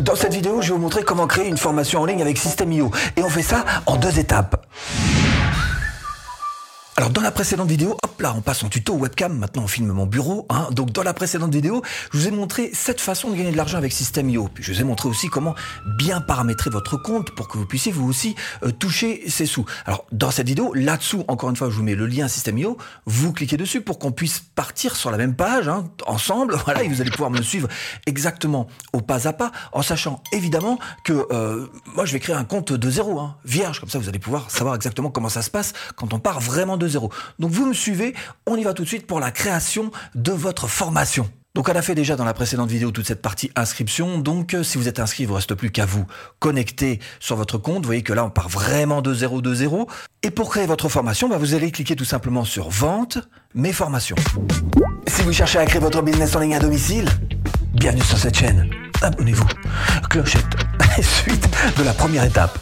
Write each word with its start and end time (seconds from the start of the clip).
Dans 0.00 0.16
cette 0.16 0.34
vidéo, 0.34 0.60
je 0.60 0.68
vais 0.68 0.74
vous 0.74 0.80
montrer 0.80 1.02
comment 1.02 1.26
créer 1.26 1.48
une 1.48 1.56
formation 1.56 2.00
en 2.00 2.04
ligne 2.04 2.22
avec 2.22 2.38
System.io. 2.38 2.90
Et 3.16 3.22
on 3.22 3.28
fait 3.28 3.42
ça 3.42 3.64
en 3.86 3.96
deux 3.96 4.18
étapes. 4.18 4.66
Alors 6.96 7.10
dans 7.10 7.22
la 7.22 7.32
précédente 7.32 7.68
vidéo, 7.68 7.96
hop 8.04 8.20
là, 8.20 8.32
on 8.36 8.40
passe 8.40 8.62
en 8.62 8.68
tuto 8.68 8.94
webcam, 8.94 9.36
maintenant 9.36 9.64
on 9.64 9.66
filme 9.66 9.90
mon 9.90 10.06
bureau. 10.06 10.46
Hein. 10.48 10.68
Donc 10.70 10.92
dans 10.92 11.02
la 11.02 11.12
précédente 11.12 11.52
vidéo, 11.52 11.82
je 12.12 12.18
vous 12.18 12.28
ai 12.28 12.30
montré 12.30 12.70
cette 12.72 13.00
façon 13.00 13.30
de 13.30 13.34
gagner 13.34 13.50
de 13.50 13.56
l'argent 13.56 13.78
avec 13.78 13.92
System.io. 13.92 14.48
Puis 14.54 14.62
je 14.62 14.72
vous 14.72 14.80
ai 14.80 14.84
montré 14.84 15.08
aussi 15.08 15.26
comment 15.26 15.56
bien 15.98 16.20
paramétrer 16.20 16.70
votre 16.70 16.96
compte 16.96 17.32
pour 17.32 17.48
que 17.48 17.58
vous 17.58 17.66
puissiez 17.66 17.90
vous 17.90 18.08
aussi 18.08 18.36
euh, 18.62 18.70
toucher 18.70 19.24
ces 19.26 19.44
sous. 19.44 19.64
Alors 19.86 20.06
dans 20.12 20.30
cette 20.30 20.46
vidéo, 20.46 20.72
là-dessous, 20.72 21.24
encore 21.26 21.50
une 21.50 21.56
fois, 21.56 21.68
je 21.68 21.74
vous 21.74 21.82
mets 21.82 21.96
le 21.96 22.06
lien 22.06 22.28
System.io. 22.28 22.78
Vous 23.06 23.32
cliquez 23.32 23.56
dessus 23.56 23.80
pour 23.80 23.98
qu'on 23.98 24.12
puisse 24.12 24.38
partir 24.54 24.94
sur 24.94 25.10
la 25.10 25.16
même 25.16 25.34
page, 25.34 25.66
hein, 25.68 25.88
ensemble. 26.06 26.56
Voilà, 26.64 26.84
et 26.84 26.88
vous 26.88 27.00
allez 27.00 27.10
pouvoir 27.10 27.30
me 27.30 27.42
suivre 27.42 27.68
exactement 28.06 28.68
au 28.92 29.00
pas 29.00 29.26
à 29.28 29.32
pas, 29.32 29.50
en 29.72 29.82
sachant 29.82 30.22
évidemment 30.32 30.78
que 31.02 31.26
euh, 31.32 31.66
moi 31.94 32.06
je 32.06 32.12
vais 32.12 32.20
créer 32.20 32.36
un 32.36 32.44
compte 32.44 32.72
de 32.72 32.90
zéro, 32.90 33.18
hein, 33.18 33.36
vierge. 33.44 33.80
Comme 33.80 33.90
ça, 33.90 33.98
vous 33.98 34.08
allez 34.08 34.20
pouvoir 34.20 34.50
savoir 34.50 34.76
exactement 34.76 35.10
comment 35.10 35.28
ça 35.28 35.42
se 35.42 35.50
passe 35.50 35.72
quand 35.96 36.14
on 36.14 36.20
part 36.20 36.40
vraiment 36.40 36.76
de 36.76 36.83
Donc 37.38 37.50
vous 37.50 37.66
me 37.66 37.74
suivez, 37.74 38.14
on 38.46 38.56
y 38.56 38.64
va 38.64 38.74
tout 38.74 38.82
de 38.82 38.88
suite 38.88 39.06
pour 39.06 39.20
la 39.20 39.30
création 39.30 39.90
de 40.14 40.32
votre 40.32 40.68
formation. 40.68 41.28
Donc 41.54 41.68
on 41.68 41.72
a 41.72 41.82
fait 41.82 41.94
déjà 41.94 42.16
dans 42.16 42.24
la 42.24 42.34
précédente 42.34 42.68
vidéo 42.68 42.90
toute 42.90 43.06
cette 43.06 43.22
partie 43.22 43.50
inscription. 43.54 44.18
Donc 44.18 44.54
euh, 44.54 44.64
si 44.64 44.76
vous 44.76 44.88
êtes 44.88 44.98
inscrit, 44.98 45.22
il 45.22 45.26
vous 45.26 45.34
reste 45.34 45.54
plus 45.54 45.70
qu'à 45.70 45.86
vous 45.86 46.04
connecter 46.40 46.98
sur 47.20 47.36
votre 47.36 47.58
compte. 47.58 47.78
Vous 47.78 47.86
voyez 47.86 48.02
que 48.02 48.12
là 48.12 48.24
on 48.24 48.30
part 48.30 48.48
vraiment 48.48 49.02
de 49.02 49.14
zéro 49.14 49.40
de 49.40 49.54
zéro. 49.54 49.88
Et 50.24 50.30
pour 50.32 50.50
créer 50.50 50.66
votre 50.66 50.88
formation, 50.88 51.28
bah, 51.28 51.38
vous 51.38 51.54
allez 51.54 51.70
cliquer 51.70 51.94
tout 51.94 52.04
simplement 52.04 52.44
sur 52.44 52.70
vente, 52.70 53.18
mes 53.54 53.72
formations. 53.72 54.16
Si 55.06 55.22
vous 55.22 55.32
cherchez 55.32 55.60
à 55.60 55.66
créer 55.66 55.80
votre 55.80 56.02
business 56.02 56.34
en 56.34 56.40
ligne 56.40 56.56
à 56.56 56.60
domicile, 56.60 57.08
bienvenue 57.72 58.02
sur 58.02 58.18
cette 58.18 58.36
chaîne. 58.36 58.68
Abonnez-vous. 59.00 59.46
Clochette. 60.10 60.44
Suite 61.02 61.48
de 61.78 61.84
la 61.84 61.92
première 61.92 62.24
étape. 62.24 62.58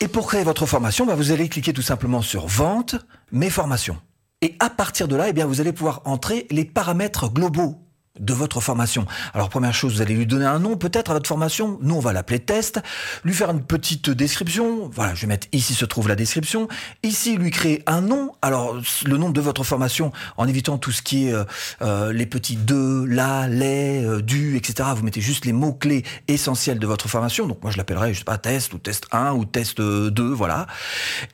Et 0.00 0.06
pour 0.06 0.28
créer 0.28 0.44
votre 0.44 0.64
formation, 0.64 1.06
bah, 1.06 1.16
vous 1.16 1.32
allez 1.32 1.48
cliquer 1.48 1.72
tout 1.72 1.82
simplement 1.82 2.22
sur 2.22 2.46
Vente, 2.46 2.94
Mes 3.32 3.50
formations. 3.50 3.98
Et 4.40 4.54
à 4.60 4.70
partir 4.70 5.08
de 5.08 5.16
là, 5.16 5.28
eh 5.28 5.42
vous 5.42 5.60
allez 5.60 5.72
pouvoir 5.72 6.02
entrer 6.04 6.46
les 6.50 6.64
paramètres 6.64 7.28
globaux 7.28 7.76
de 8.20 8.34
votre 8.34 8.60
formation. 8.60 9.06
Alors 9.34 9.48
première 9.48 9.74
chose, 9.74 9.94
vous 9.94 10.02
allez 10.02 10.14
lui 10.14 10.26
donner 10.26 10.46
un 10.46 10.58
nom 10.58 10.76
peut-être 10.76 11.10
à 11.10 11.14
votre 11.14 11.28
formation. 11.28 11.78
Nous, 11.82 11.94
on 11.94 12.00
va 12.00 12.12
l'appeler 12.12 12.40
test. 12.40 12.80
Lui 13.24 13.34
faire 13.34 13.50
une 13.50 13.62
petite 13.62 14.10
description. 14.10 14.90
Voilà, 14.92 15.14
je 15.14 15.22
vais 15.22 15.26
mettre 15.28 15.46
ici 15.52 15.74
se 15.74 15.84
trouve 15.84 16.08
la 16.08 16.16
description. 16.16 16.68
Ici, 17.02 17.36
lui 17.36 17.50
créer 17.50 17.82
un 17.86 18.00
nom. 18.00 18.32
Alors 18.42 18.76
le 19.06 19.16
nom 19.16 19.30
de 19.30 19.40
votre 19.40 19.64
formation 19.64 20.12
en 20.36 20.48
évitant 20.48 20.78
tout 20.78 20.92
ce 20.92 21.02
qui 21.02 21.28
est 21.28 21.32
euh, 21.32 21.44
euh, 21.82 22.12
les 22.12 22.26
petits 22.26 22.56
de, 22.56 23.04
la, 23.08 23.48
les, 23.48 24.04
euh, 24.04 24.22
du, 24.22 24.56
etc. 24.56 24.88
Vous 24.94 25.02
mettez 25.02 25.20
juste 25.20 25.44
les 25.44 25.52
mots-clés 25.52 26.04
essentiels 26.26 26.78
de 26.78 26.86
votre 26.86 27.08
formation. 27.08 27.46
Donc 27.46 27.62
moi, 27.62 27.70
je 27.70 27.76
l'appellerai, 27.76 28.12
je 28.12 28.18
sais 28.18 28.24
pas, 28.24 28.38
test 28.38 28.72
ou 28.74 28.78
test 28.78 29.06
1 29.12 29.32
ou 29.32 29.44
test 29.44 29.80
2, 29.80 30.32
voilà. 30.32 30.66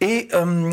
Et 0.01 0.29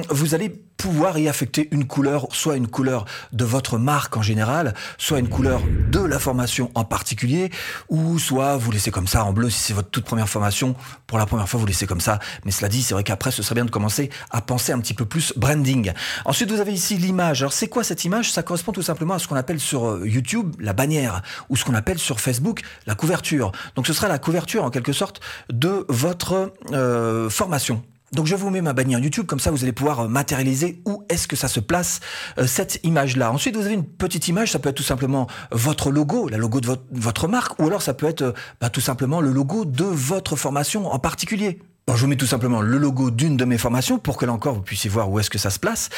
vous 0.10 0.36
allez 0.36 0.50
pouvoir 0.82 1.20
y 1.20 1.30
affecter 1.30 1.68
une 1.72 1.86
couleur, 1.86 2.28
soit 2.32 2.56
une 2.56 2.68
couleur 2.68 3.06
de 3.34 3.46
votre 3.46 3.78
marque 3.78 4.18
en 4.18 4.24
général, 4.24 4.74
soit 4.98 5.20
une 5.20 5.30
couleur 5.30 5.62
de 5.92 6.00
la 6.00 6.18
formation 6.18 6.72
en 6.74 6.84
particulier, 6.84 7.52
ou 7.90 8.18
soit 8.18 8.58
vous 8.58 8.72
laissez 8.72 8.90
comme 8.90 9.06
ça 9.06 9.24
en 9.24 9.32
bleu 9.32 9.52
si 9.52 9.60
c'est 9.60 9.74
votre 9.74 9.92
toute 9.92 10.06
première 10.06 10.28
formation. 10.28 10.76
Pour 11.06 11.20
la 11.20 11.28
première 11.28 11.48
fois, 11.48 11.60
vous 11.60 11.68
laissez 11.68 11.86
comme 11.86 12.02
ça. 12.02 12.18
Mais 12.46 12.52
cela 12.52 12.68
dit, 12.68 12.82
c'est 12.82 12.96
vrai 12.96 13.04
qu'après, 13.04 13.30
ce 13.30 13.44
serait 13.44 13.54
bien 13.54 13.66
de 13.66 13.70
commencer 13.70 14.10
à 14.32 14.42
penser 14.42 14.72
un 14.72 14.80
petit 14.80 14.96
peu 14.96 15.06
plus 15.06 15.34
branding. 15.38 15.94
Ensuite, 16.26 16.52
vous 16.52 16.60
avez 16.60 16.74
ici 16.74 16.98
l'image. 16.98 17.44
Alors, 17.44 17.54
c'est 17.54 17.68
quoi 17.68 17.84
cette 17.84 18.04
image? 18.04 18.32
Ça 18.32 18.42
correspond 18.42 18.72
tout 18.72 18.82
simplement 18.82 19.14
à 19.14 19.20
ce 19.20 19.28
qu'on 19.28 19.36
appelle 19.36 19.60
sur 19.60 19.88
euh, 19.88 20.08
YouTube 20.08 20.56
la 20.60 20.74
bannière, 20.74 21.22
ou 21.50 21.58
ce 21.58 21.64
qu'on 21.64 21.76
appelle 21.76 22.00
sur 22.00 22.20
Facebook 22.20 22.62
la 22.88 22.96
couverture. 22.96 23.52
Donc, 23.76 23.86
ce 23.86 23.94
sera 23.94 24.08
la 24.08 24.18
couverture 24.18 24.64
en 24.64 24.72
quelque 24.72 24.94
sorte 24.94 25.22
de 25.52 25.86
votre 25.90 26.54
euh, 26.72 27.30
formation. 27.30 27.84
Donc 28.14 28.26
je 28.26 28.36
vous 28.36 28.50
mets 28.50 28.60
ma 28.60 28.74
bannière 28.74 29.00
YouTube, 29.00 29.26
comme 29.26 29.40
ça 29.40 29.52
vous 29.52 29.64
allez 29.64 29.72
pouvoir 29.72 30.02
euh, 30.02 30.08
matérialiser 30.10 30.82
où 30.86 31.06
est-ce 31.08 31.30
que 31.30 31.38
ça 31.38 31.48
se 31.48 31.62
place 31.62 32.02
euh, 32.38 32.46
cette 32.46 32.82
image-là. 32.84 33.32
Ensuite 33.32 33.56
vous 33.56 33.66
avez 33.66 33.74
une 33.74 33.86
petite 33.86 34.28
image, 34.28 34.52
ça 34.52 34.60
peut 34.60 34.68
être 34.68 34.76
tout 34.76 34.84
simplement 34.84 35.28
votre 35.52 35.92
logo, 35.92 36.28
la 36.28 36.38
logo 36.38 36.60
de 36.60 36.78
votre, 36.92 37.28
marque, 37.30 37.58
ou 37.62 37.68
alors 37.68 37.82
ça 37.82 37.94
peut 37.94 38.08
être 38.08 38.22
euh, 38.22 38.34
bah, 38.60 38.70
tout 38.70 38.82
simplement 38.82 39.22
le 39.22 39.32
logo 39.32 39.64
de 39.64 39.86
votre 39.86 40.36
formation 40.36 40.92
en 40.92 41.00
particulier 41.00 41.60
je 41.96 42.02
vous 42.02 42.08
mets 42.08 42.16
tout 42.16 42.26
simplement 42.26 42.62
le 42.62 42.78
logo 42.78 43.12
d'une 43.12 43.38
de 43.38 43.46
mes 43.46 43.58
formations 43.58 43.98
pour 43.98 44.18
que 44.18 44.26
là 44.26 44.34
encore 44.34 44.56
vous 44.56 44.62
puissiez 44.62 44.90
voir 44.90 45.10
où 45.10 45.20
est-ce 45.20 45.30
que 45.30 45.38
ça 45.38 45.50
se 45.50 45.60
place. 45.60 45.90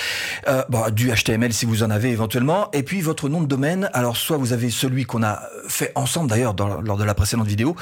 Euh, 0.47 0.63
du 0.91 1.11
HTML 1.11 1.53
si 1.53 1.65
vous 1.65 1.83
en 1.83 1.89
avez 1.89 2.09
éventuellement. 2.09 2.69
Et 2.73 2.83
puis 2.83 3.01
votre 3.01 3.29
nom 3.29 3.41
de 3.41 3.47
domaine. 3.47 3.89
Alors 3.93 4.17
soit 4.17 4.37
vous 4.37 4.53
avez 4.53 4.69
celui 4.69 5.05
qu'on 5.05 5.23
a 5.23 5.41
fait 5.67 5.91
ensemble 5.95 6.29
d'ailleurs 6.29 6.55
lors 6.57 6.97
de 6.97 7.03
la 7.03 7.13
précédente 7.13 7.47
vidéo, 7.47 7.75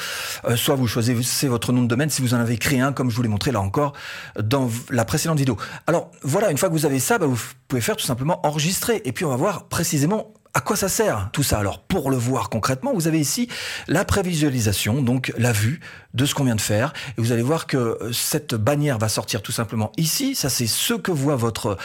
euh, 0.45 0.55
soit 0.55 0.75
vous 0.75 0.88
choisissez 0.88 1.47
votre 1.47 1.72
nom 1.72 1.81
de 1.83 1.88
domaine 1.88 2.09
si 2.09 2.22
vous 2.22 2.33
en 2.33 2.38
avez 2.38 2.57
créé 2.57 2.79
un 2.79 2.94
comme 2.94 3.09
je 3.09 3.16
vous 3.16 3.23
l'ai 3.23 3.29
montré 3.29 3.51
là 3.51 3.61
encore 3.61 3.94
dans 4.41 4.69
la 4.89 5.05
précédente 5.05 5.38
vidéo. 5.38 5.57
Alors 5.88 6.11
voilà, 6.23 6.51
une 6.51 6.57
fois 6.57 6.69
que 6.69 6.73
vous 6.73 6.85
avez 6.85 6.99
ça, 6.99 7.17
bah, 7.17 7.25
vous 7.25 7.39
pouvez 7.67 7.81
faire 7.81 7.95
tout 7.95 8.05
simplement 8.05 8.45
enregistrer. 8.45 9.01
Et 9.05 9.11
puis 9.11 9.25
on 9.25 9.29
va 9.29 9.35
voir 9.38 9.67
précisément 9.67 10.33
à 10.53 10.62
quoi 10.62 10.75
ça 10.75 10.89
sert 10.89 11.29
tout 11.31 11.44
ça? 11.44 11.59
Alors 11.59 11.79
pour 11.79 12.12
le 12.12 12.17
voir 12.17 12.50
concrètement, 12.50 12.94
vous 12.94 13.07
avez 13.07 13.19
ici 13.19 13.47
la 13.88 14.06
prévisualisation, 14.06 15.01
donc 15.01 15.34
la 15.38 15.51
vue 15.51 15.79
de 16.13 16.25
ce 16.25 16.35
qu'on 16.35 16.44
vient 16.44 16.56
de 16.56 16.62
faire. 16.62 16.94
Et 17.17 17.22
vous 17.22 17.31
allez 17.31 17.41
voir 17.41 17.67
que 17.67 17.78
euh, 17.78 18.12
cette 18.12 18.56
bannière 18.56 18.97
va 18.97 19.09
sortir 19.09 19.41
tout 19.41 19.51
simplement 19.51 19.91
ici. 19.97 20.35
Ça 20.35 20.50
c'est 20.50 20.67
ce 20.67 20.94
que 20.94 21.11
voit 21.11 21.35
votre 21.35 21.78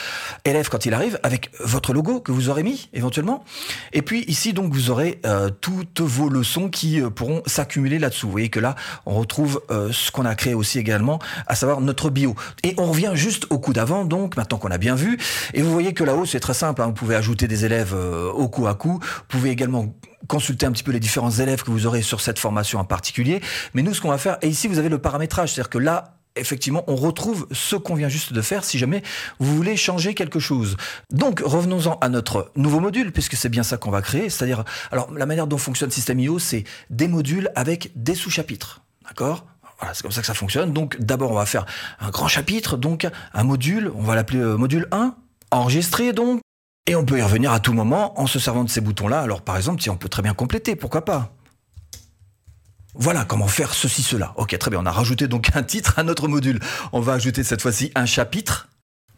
élève 0.45 0.69
quand 0.69 0.87
il 0.87 0.95
arrive 0.95 1.19
avec 1.23 1.51
votre 1.61 1.93
logo 1.93 2.21
que 2.21 2.33
vous 2.33 2.49
aurez 2.49 2.63
mis 2.63 2.89
éventuellement. 2.93 3.45
Et 3.93 4.03
puis 4.03 4.25
ici 4.27 4.53
donc 4.53 4.73
vous 4.73 4.91
aurez 4.91 5.21
euh, 5.27 5.51
toutes 5.61 6.01
vos 6.01 6.29
leçons 6.29 6.69
qui 6.69 7.01
euh, 7.01 7.11
pourront 7.11 7.43
s'accumuler 7.47 7.99
là-dessous. 7.99 8.27
Vous 8.27 8.33
voyez 8.33 8.49
que 8.49 8.61
là 8.61 8.75
on 9.05 9.15
retrouve 9.15 9.61
ce 9.69 10.11
qu'on 10.11 10.25
a 10.25 10.35
créé 10.35 10.55
aussi 10.55 10.79
également, 10.79 11.19
à 11.47 11.55
savoir 11.55 11.81
notre 11.81 12.11
bio. 12.11 12.35
Et 12.63 12.75
on 12.79 12.87
revient 12.87 13.13
juste 13.15 13.47
au 13.51 13.59
coup 13.59 13.73
d'avant 13.73 14.05
donc 14.05 14.37
maintenant 14.37 14.59
qu'on 14.59 14.71
a 14.71 14.79
bien 14.79 14.95
vu. 14.95 15.19
Et 15.55 15.63
vous 15.63 15.71
voyez 15.71 15.95
que 15.95 16.05
là-haut 16.05 16.27
c'est 16.27 16.41
très 16.41 16.55
simple. 16.55 16.83
Hein. 16.83 16.87
vous 16.87 16.93
pouvez 16.93 17.15
ajouter 17.15 17.47
des 17.47 17.65
élèves 17.65 17.95
au 18.35 18.49
coup 18.57 18.67
à 18.67 18.75
coup. 18.75 18.99
Vous 19.03 19.23
pouvez 19.29 19.51
également 19.51 19.95
consulter 20.29 20.67
un 20.67 20.73
petit 20.73 20.83
peu 20.83 20.93
les 20.93 21.01
différents 21.01 21.31
élèves 21.31 21.63
que 21.63 21.71
vous 21.71 21.87
aurez 21.87 22.03
sur 22.03 22.21
cette 22.21 22.39
formation 22.39 22.79
en 22.79 22.85
particulier. 22.85 23.41
Mais 23.75 23.83
nous, 23.83 23.95
ce 23.95 24.01
qu'on 24.01 24.09
va 24.09 24.19
faire, 24.19 24.39
et 24.43 24.49
ici, 24.49 24.67
vous 24.67 24.79
avez 24.79 24.89
le 24.89 24.99
paramétrage, 24.99 25.53
c'est-à-dire 25.53 25.71
que 25.71 25.79
là, 25.79 26.15
effectivement, 26.37 26.85
on 26.87 26.97
retrouve 26.97 27.47
ce 27.53 27.77
qu'on 27.77 27.95
vient 27.95 28.09
juste 28.09 28.33
de 28.33 28.41
faire 28.41 28.65
si 28.65 28.79
jamais 28.79 29.03
vous 29.39 29.55
voulez 29.55 29.77
changer 29.77 30.15
quelque 30.15 30.41
chose. 30.41 30.77
Donc, 31.11 31.43
revenons-en 31.45 31.99
à 32.01 32.09
notre 32.09 32.51
nouveau 32.57 32.81
module, 32.81 33.13
puisque 33.13 33.37
c'est 33.37 33.49
bien 33.49 33.63
ça 33.63 33.77
qu'on 33.77 33.91
va 33.91 34.03
créer. 34.03 34.31
C'est-à-dire, 34.31 34.65
alors, 34.91 35.13
la 35.13 35.27
manière 35.27 35.47
dont 35.47 35.59
fonctionne 35.59 35.91
System.io, 35.91 36.39
c'est 36.39 36.65
des 36.91 37.09
modules 37.09 37.51
avec 37.55 37.93
des 37.95 38.15
sous-chapitres. 38.15 38.81
D'accord? 39.07 39.45
Voilà, 39.79 39.93
c'est 39.93 40.03
comme 40.03 40.13
ça 40.13 40.23
que 40.23 40.27
ça 40.27 40.35
fonctionne. 40.35 40.73
Donc, 40.73 40.99
d'abord, 41.01 41.31
on 41.33 41.37
va 41.37 41.47
faire 41.47 41.67
un 42.01 42.11
grand 42.11 42.29
chapitre, 42.29 42.77
donc 42.77 43.07
un 43.35 43.45
module, 43.45 43.93
on 43.95 44.03
va 44.03 44.15
l'appeler 44.15 44.41
euh, 44.41 44.57
module 44.57 44.89
1, 44.91 45.15
enregistrer 45.51 46.13
donc, 46.13 46.41
et 46.87 46.95
on 46.95 47.05
peut 47.05 47.19
y 47.19 47.23
revenir 47.23 47.53
à 47.53 47.61
tout 47.61 47.73
moment 47.73 48.19
en 48.21 48.27
se 48.27 48.39
servant 48.39 48.65
de 48.65 48.71
ces 48.71 48.81
boutons-là. 48.81 49.21
Alors 49.21 49.43
par 49.43 49.57
exemple, 49.57 49.83
si 49.83 49.91
on 49.91 49.97
peut 49.97 50.09
très 50.09 50.23
bien 50.23 50.35
compléter, 50.35 50.77
pourquoi 50.77 51.05
pas? 51.05 51.33
Voilà 52.95 53.25
comment 53.25 53.49
faire 53.49 53.75
ceci, 53.75 54.03
cela. 54.03 54.33
Ok, 54.37 54.57
très 54.59 54.71
bien, 54.71 54.81
on 54.81 54.87
a 54.87 54.91
rajouté 54.91 55.29
donc 55.29 55.51
un 55.55 55.63
titre 55.63 55.99
à 55.99 56.03
notre 56.03 56.29
module. 56.29 56.61
On 56.93 57.01
va 57.01 57.13
ajouter 57.13 57.45
cette 57.45 57.61
fois-ci 57.61 57.93
un 57.95 58.07
chapitre. 58.07 58.69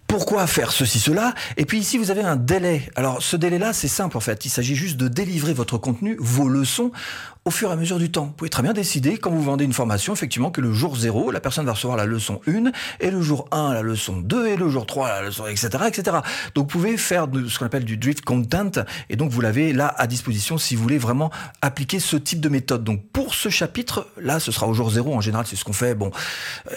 Pourquoi 0.08 0.46
faire 0.46 0.72
ceci, 0.72 0.98
cela? 0.98 1.34
Et 1.58 1.66
puis 1.66 1.78
ici, 1.78 1.98
vous 1.98 2.10
avez 2.10 2.22
un 2.22 2.34
délai. 2.34 2.90
Alors 2.96 3.22
ce 3.22 3.36
délai-là, 3.36 3.74
c'est 3.74 3.88
simple 3.88 4.16
en 4.16 4.20
fait. 4.20 4.46
Il 4.46 4.48
s'agit 4.48 4.74
juste 4.74 4.96
de 4.96 5.06
délivrer 5.06 5.52
votre 5.52 5.76
contenu, 5.78 6.16
vos 6.18 6.48
leçons, 6.48 6.90
au 7.48 7.50
fur 7.50 7.70
et 7.70 7.72
à 7.72 7.76
mesure 7.76 7.98
du 7.98 8.10
temps. 8.10 8.26
Vous 8.26 8.32
pouvez 8.32 8.50
très 8.50 8.62
bien 8.62 8.74
décider, 8.74 9.16
quand 9.16 9.30
vous 9.30 9.42
vendez 9.42 9.64
une 9.64 9.72
formation, 9.72 10.12
effectivement, 10.12 10.50
que 10.50 10.60
le 10.60 10.70
jour 10.70 10.96
0, 10.96 11.30
la 11.30 11.40
personne 11.40 11.64
va 11.64 11.72
recevoir 11.72 11.96
la 11.96 12.04
leçon 12.04 12.42
1, 12.46 12.72
et 13.00 13.10
le 13.10 13.22
jour 13.22 13.48
1, 13.52 13.72
la 13.72 13.80
leçon 13.80 14.18
2, 14.18 14.48
et 14.48 14.56
le 14.56 14.68
jour 14.68 14.84
3, 14.84 15.08
la 15.08 15.22
leçon, 15.22 15.46
etc., 15.46 15.70
etc. 15.86 16.18
Donc, 16.54 16.64
vous 16.64 16.78
pouvez 16.78 16.98
faire 16.98 17.26
ce 17.48 17.58
qu'on 17.58 17.64
appelle 17.64 17.86
du 17.86 17.96
drift 17.96 18.22
content, 18.22 18.84
et 19.08 19.16
donc 19.16 19.30
vous 19.30 19.40
l'avez 19.40 19.72
là 19.72 19.94
à 19.96 20.06
disposition 20.06 20.58
si 20.58 20.76
vous 20.76 20.82
voulez 20.82 20.98
vraiment 20.98 21.30
appliquer 21.62 22.00
ce 22.00 22.16
type 22.16 22.42
de 22.42 22.50
méthode. 22.50 22.84
Donc, 22.84 23.02
pour 23.14 23.34
ce 23.34 23.48
chapitre, 23.48 24.08
là, 24.20 24.40
ce 24.40 24.52
sera 24.52 24.66
au 24.66 24.74
jour 24.74 24.90
0, 24.90 25.14
en 25.14 25.22
général, 25.22 25.46
c'est 25.46 25.56
ce 25.56 25.64
qu'on 25.64 25.72
fait. 25.72 25.94
Bon, 25.94 26.10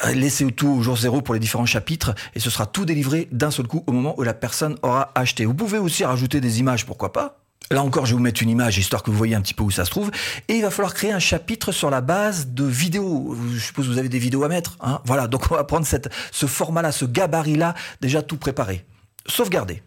euh, 0.06 0.14
laissez 0.14 0.50
tout 0.54 0.70
au 0.70 0.82
jour 0.82 0.96
0 0.96 1.22
pour 1.22 1.34
les 1.34 1.42
différents 1.42 1.66
chapitres, 1.66 2.16
et 2.34 2.40
ce 2.40 2.50
sera 2.50 2.66
tout 2.66 2.86
délivré 2.86 3.28
d'un 3.34 3.52
seul 3.52 3.68
coup 3.68 3.84
au 3.88 3.92
moment 3.92 4.18
où 4.18 4.24
la 4.24 4.34
personne 4.34 4.78
aura 4.84 5.12
acheté. 5.16 5.44
Vous 5.44 5.54
pouvez 5.54 5.80
aussi 5.80 6.06
rajouter 6.06 6.40
des 6.40 6.62
images, 6.62 6.86
pourquoi 6.86 7.12
pas 7.12 7.42
Là 7.70 7.84
encore, 7.84 8.06
je 8.06 8.12
vais 8.12 8.18
vous 8.18 8.24
mettre 8.24 8.44
une 8.44 8.50
image 8.50 8.78
histoire 8.78 9.02
que 9.02 9.12
vous 9.12 9.18
voyez 9.18 9.36
un 9.36 9.42
petit 9.42 9.54
peu 9.54 9.64
où 9.64 9.72
ça 9.72 9.86
se 9.86 9.92
trouve. 9.92 10.12
Et 10.48 10.56
il 10.56 10.62
va 10.62 10.72
falloir 10.72 10.94
créer 10.94 11.12
un 11.12 11.20
chapitre 11.20 11.72
sur 11.72 11.90
la 11.90 12.02
base 12.02 12.48
de 12.48 12.66
vidéos. 12.66 13.38
Je 13.54 13.60
suppose 13.60 13.88
que 13.88 13.92
vous 13.92 13.98
avez 13.98 14.10
des 14.10 14.20
vidéos 14.20 14.44
à 14.44 14.50
mettre. 14.50 14.78
Hein 14.82 15.00
voilà, 15.06 15.28
donc 15.28 15.52
on 15.52 15.56
va 15.56 15.64
prendre 15.64 15.86
ce 15.86 16.46
format-là, 16.46 16.92
ce 16.92 17.06
gabarit-là, 17.06 17.76
déjà 18.02 18.22
tout 18.22 18.38
préparé. 18.38 18.86
Sauvegarder. 19.26 19.84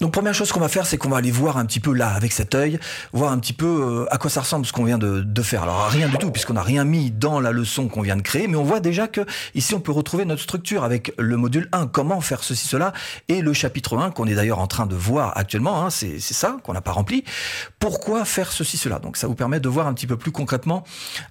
Donc 0.00 0.12
première 0.12 0.32
chose 0.32 0.52
qu'on 0.52 0.60
va 0.60 0.68
faire, 0.68 0.86
c'est 0.86 0.96
qu'on 0.96 1.08
va 1.08 1.16
aller 1.16 1.32
voir 1.32 1.56
un 1.56 1.66
petit 1.66 1.80
peu 1.80 1.92
là, 1.92 2.10
avec 2.10 2.30
cet 2.30 2.54
œil, 2.54 2.78
voir 3.12 3.32
un 3.32 3.38
petit 3.38 3.52
peu 3.52 3.66
euh, 3.66 4.14
à 4.14 4.18
quoi 4.18 4.30
ça 4.30 4.42
ressemble 4.42 4.64
ce 4.64 4.72
qu'on 4.72 4.84
vient 4.84 4.98
de, 4.98 5.22
de, 5.22 5.42
faire. 5.42 5.64
Alors 5.64 5.88
rien 5.88 6.08
du 6.08 6.16
tout, 6.18 6.30
puisqu'on 6.30 6.52
n'a 6.52 6.62
rien 6.62 6.84
mis 6.84 7.10
dans 7.10 7.40
la 7.40 7.50
leçon 7.50 7.88
qu'on 7.88 8.02
vient 8.02 8.14
de 8.14 8.22
créer, 8.22 8.46
mais 8.46 8.56
on 8.56 8.62
voit 8.62 8.78
déjà 8.78 9.08
que 9.08 9.26
ici 9.56 9.74
on 9.74 9.80
peut 9.80 9.90
retrouver 9.90 10.24
notre 10.24 10.42
structure 10.42 10.84
avec 10.84 11.12
le 11.18 11.36
module 11.36 11.68
1, 11.72 11.88
comment 11.88 12.20
faire 12.20 12.44
ceci, 12.44 12.68
cela, 12.68 12.92
et 13.26 13.42
le 13.42 13.52
chapitre 13.52 13.98
1, 13.98 14.12
qu'on 14.12 14.28
est 14.28 14.36
d'ailleurs 14.36 14.60
en 14.60 14.68
train 14.68 14.86
de 14.86 14.94
voir 14.94 15.36
actuellement, 15.36 15.84
hein, 15.84 15.90
c'est 15.90 16.20
ça, 16.20 16.58
qu'on 16.62 16.74
n'a 16.74 16.80
pas 16.80 16.92
rempli. 16.92 17.24
Pourquoi 17.80 18.24
faire 18.24 18.52
ceci, 18.52 18.76
cela? 18.76 19.00
Donc 19.00 19.16
ça 19.16 19.26
vous 19.26 19.34
permet 19.34 19.58
de 19.58 19.68
voir 19.68 19.88
un 19.88 19.94
petit 19.94 20.06
peu 20.06 20.16
plus 20.16 20.30
concrètement 20.30 20.84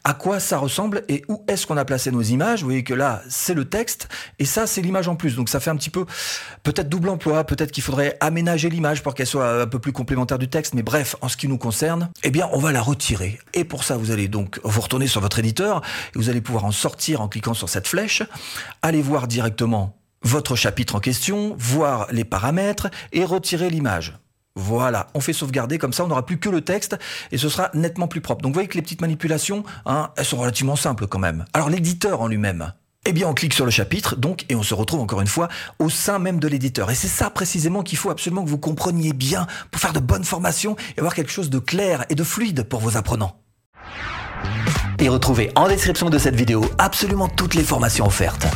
à 0.03 0.13
quoi 0.13 0.41
ça 0.41 0.57
ressemble 0.57 1.03
et 1.07 1.23
où 1.29 1.41
est-ce 1.47 1.67
qu'on 1.67 1.77
a 1.77 1.85
placé 1.85 2.11
nos 2.11 2.21
images. 2.21 2.59
Vous 2.59 2.67
voyez 2.67 2.83
que 2.83 2.93
là, 2.93 3.21
c'est 3.29 3.53
le 3.53 3.63
texte, 3.63 4.09
et 4.39 4.45
ça, 4.45 4.67
c'est 4.67 4.81
l'image 4.81 5.07
en 5.07 5.15
plus. 5.15 5.37
Donc 5.37 5.47
ça 5.47 5.61
fait 5.61 5.69
un 5.69 5.77
petit 5.77 5.89
peu, 5.89 6.05
peut-être 6.63 6.89
double 6.89 7.07
emploi, 7.07 7.45
peut-être 7.45 7.71
qu'il 7.71 7.83
faudrait 7.83 8.17
aménager 8.19 8.56
l'image 8.65 9.03
pour 9.03 9.13
qu'elle 9.13 9.27
soit 9.27 9.61
un 9.61 9.67
peu 9.67 9.79
plus 9.79 9.91
complémentaire 9.91 10.39
du 10.39 10.49
texte, 10.49 10.73
mais 10.73 10.81
bref, 10.81 11.15
en 11.21 11.29
ce 11.29 11.37
qui 11.37 11.47
nous 11.47 11.57
concerne, 11.57 12.09
eh 12.23 12.31
bien, 12.31 12.49
on 12.51 12.59
va 12.59 12.71
la 12.71 12.81
retirer. 12.81 13.39
Et 13.53 13.63
pour 13.63 13.83
ça, 13.83 13.97
vous 13.97 14.11
allez 14.11 14.27
donc 14.27 14.59
vous 14.63 14.81
retourner 14.81 15.07
sur 15.07 15.21
votre 15.21 15.39
éditeur 15.39 15.81
et 16.15 16.17
vous 16.17 16.29
allez 16.29 16.41
pouvoir 16.41 16.65
en 16.65 16.71
sortir 16.71 17.21
en 17.21 17.27
cliquant 17.27 17.53
sur 17.53 17.69
cette 17.69 17.87
flèche, 17.87 18.23
aller 18.81 19.01
voir 19.01 19.27
directement 19.27 19.97
votre 20.23 20.55
chapitre 20.55 20.95
en 20.95 20.99
question, 20.99 21.55
voir 21.59 22.07
les 22.11 22.25
paramètres 22.25 22.87
et 23.11 23.23
retirer 23.23 23.69
l'image. 23.69 24.17
Voilà, 24.55 25.07
on 25.13 25.21
fait 25.21 25.33
sauvegarder, 25.33 25.77
comme 25.77 25.93
ça 25.93 26.03
on 26.03 26.07
n'aura 26.07 26.25
plus 26.25 26.39
que 26.39 26.49
le 26.49 26.61
texte 26.61 26.97
et 27.31 27.37
ce 27.37 27.47
sera 27.47 27.69
nettement 27.75 28.07
plus 28.07 28.21
propre. 28.21 28.41
Donc 28.41 28.49
vous 28.49 28.55
voyez 28.55 28.67
que 28.67 28.73
les 28.73 28.81
petites 28.81 29.01
manipulations, 29.01 29.63
hein, 29.85 30.09
elles 30.17 30.25
sont 30.25 30.37
relativement 30.37 30.75
simples 30.75 31.05
quand 31.05 31.19
même. 31.19 31.45
Alors 31.53 31.69
l'éditeur 31.69 32.21
en 32.21 32.27
lui-même, 32.27 32.73
eh 33.09 33.13
bien, 33.13 33.27
on 33.27 33.33
clique 33.33 33.53
sur 33.53 33.65
le 33.65 33.71
chapitre, 33.71 34.15
donc, 34.15 34.45
et 34.49 34.55
on 34.55 34.63
se 34.63 34.73
retrouve 34.73 34.99
encore 34.99 35.21
une 35.21 35.27
fois 35.27 35.47
au 35.79 35.89
sein 35.89 36.19
même 36.19 36.39
de 36.39 36.47
l'éditeur. 36.47 36.91
Et 36.91 36.95
c'est 36.95 37.07
ça 37.07 37.29
précisément 37.29 37.81
qu'il 37.81 37.97
faut 37.97 38.09
absolument 38.09 38.43
que 38.43 38.49
vous 38.49 38.57
compreniez 38.57 39.13
bien 39.13 39.47
pour 39.71 39.79
faire 39.81 39.93
de 39.93 39.99
bonnes 39.99 40.25
formations 40.25 40.75
et 40.95 40.99
avoir 40.99 41.13
quelque 41.13 41.31
chose 41.31 41.49
de 41.49 41.59
clair 41.59 42.05
et 42.09 42.15
de 42.15 42.23
fluide 42.23 42.63
pour 42.63 42.81
vos 42.81 42.97
apprenants. 42.97 43.39
Et 44.99 45.09
retrouvez 45.09 45.51
en 45.55 45.67
description 45.67 46.09
de 46.09 46.17
cette 46.17 46.35
vidéo 46.35 46.65
absolument 46.79 47.29
toutes 47.29 47.53
les 47.53 47.63
formations 47.63 48.07
offertes. 48.07 48.47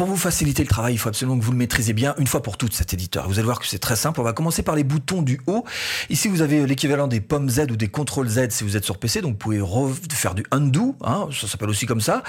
Pour 0.00 0.08
vous 0.08 0.16
faciliter 0.16 0.62
le 0.62 0.68
travail, 0.70 0.94
il 0.94 0.96
faut 0.96 1.10
absolument 1.10 1.38
que 1.38 1.44
vous 1.44 1.52
le 1.52 1.58
maîtrisez 1.58 1.92
bien 1.92 2.14
une 2.16 2.26
fois 2.26 2.42
pour 2.42 2.56
toutes 2.56 2.72
cet 2.72 2.94
éditeur. 2.94 3.28
Vous 3.28 3.34
allez 3.34 3.44
voir 3.44 3.60
que 3.60 3.66
c'est 3.66 3.78
très 3.78 3.96
simple. 3.96 4.18
On 4.18 4.24
va 4.24 4.32
commencer 4.32 4.62
par 4.62 4.74
les 4.74 4.82
boutons 4.82 5.20
du 5.20 5.42
haut. 5.46 5.66
Ici, 6.08 6.28
vous 6.28 6.40
avez 6.40 6.64
l'équivalent 6.64 7.06
des 7.06 7.20
pommes 7.20 7.50
Z 7.50 7.66
ou 7.70 7.76
des 7.76 7.88
contrôles 7.88 8.26
Z 8.26 8.48
si 8.48 8.64
vous 8.64 8.78
êtes 8.78 8.84
sur 8.86 8.96
PC. 8.96 9.20
Donc, 9.20 9.32
vous 9.32 9.36
pouvez 9.36 9.60
faire 10.10 10.34
du 10.34 10.42
undo. 10.52 10.96
Hein, 11.04 11.28
ça 11.38 11.46
s'appelle 11.46 11.68
aussi 11.68 11.84
comme 11.84 12.00
ça. 12.00 12.22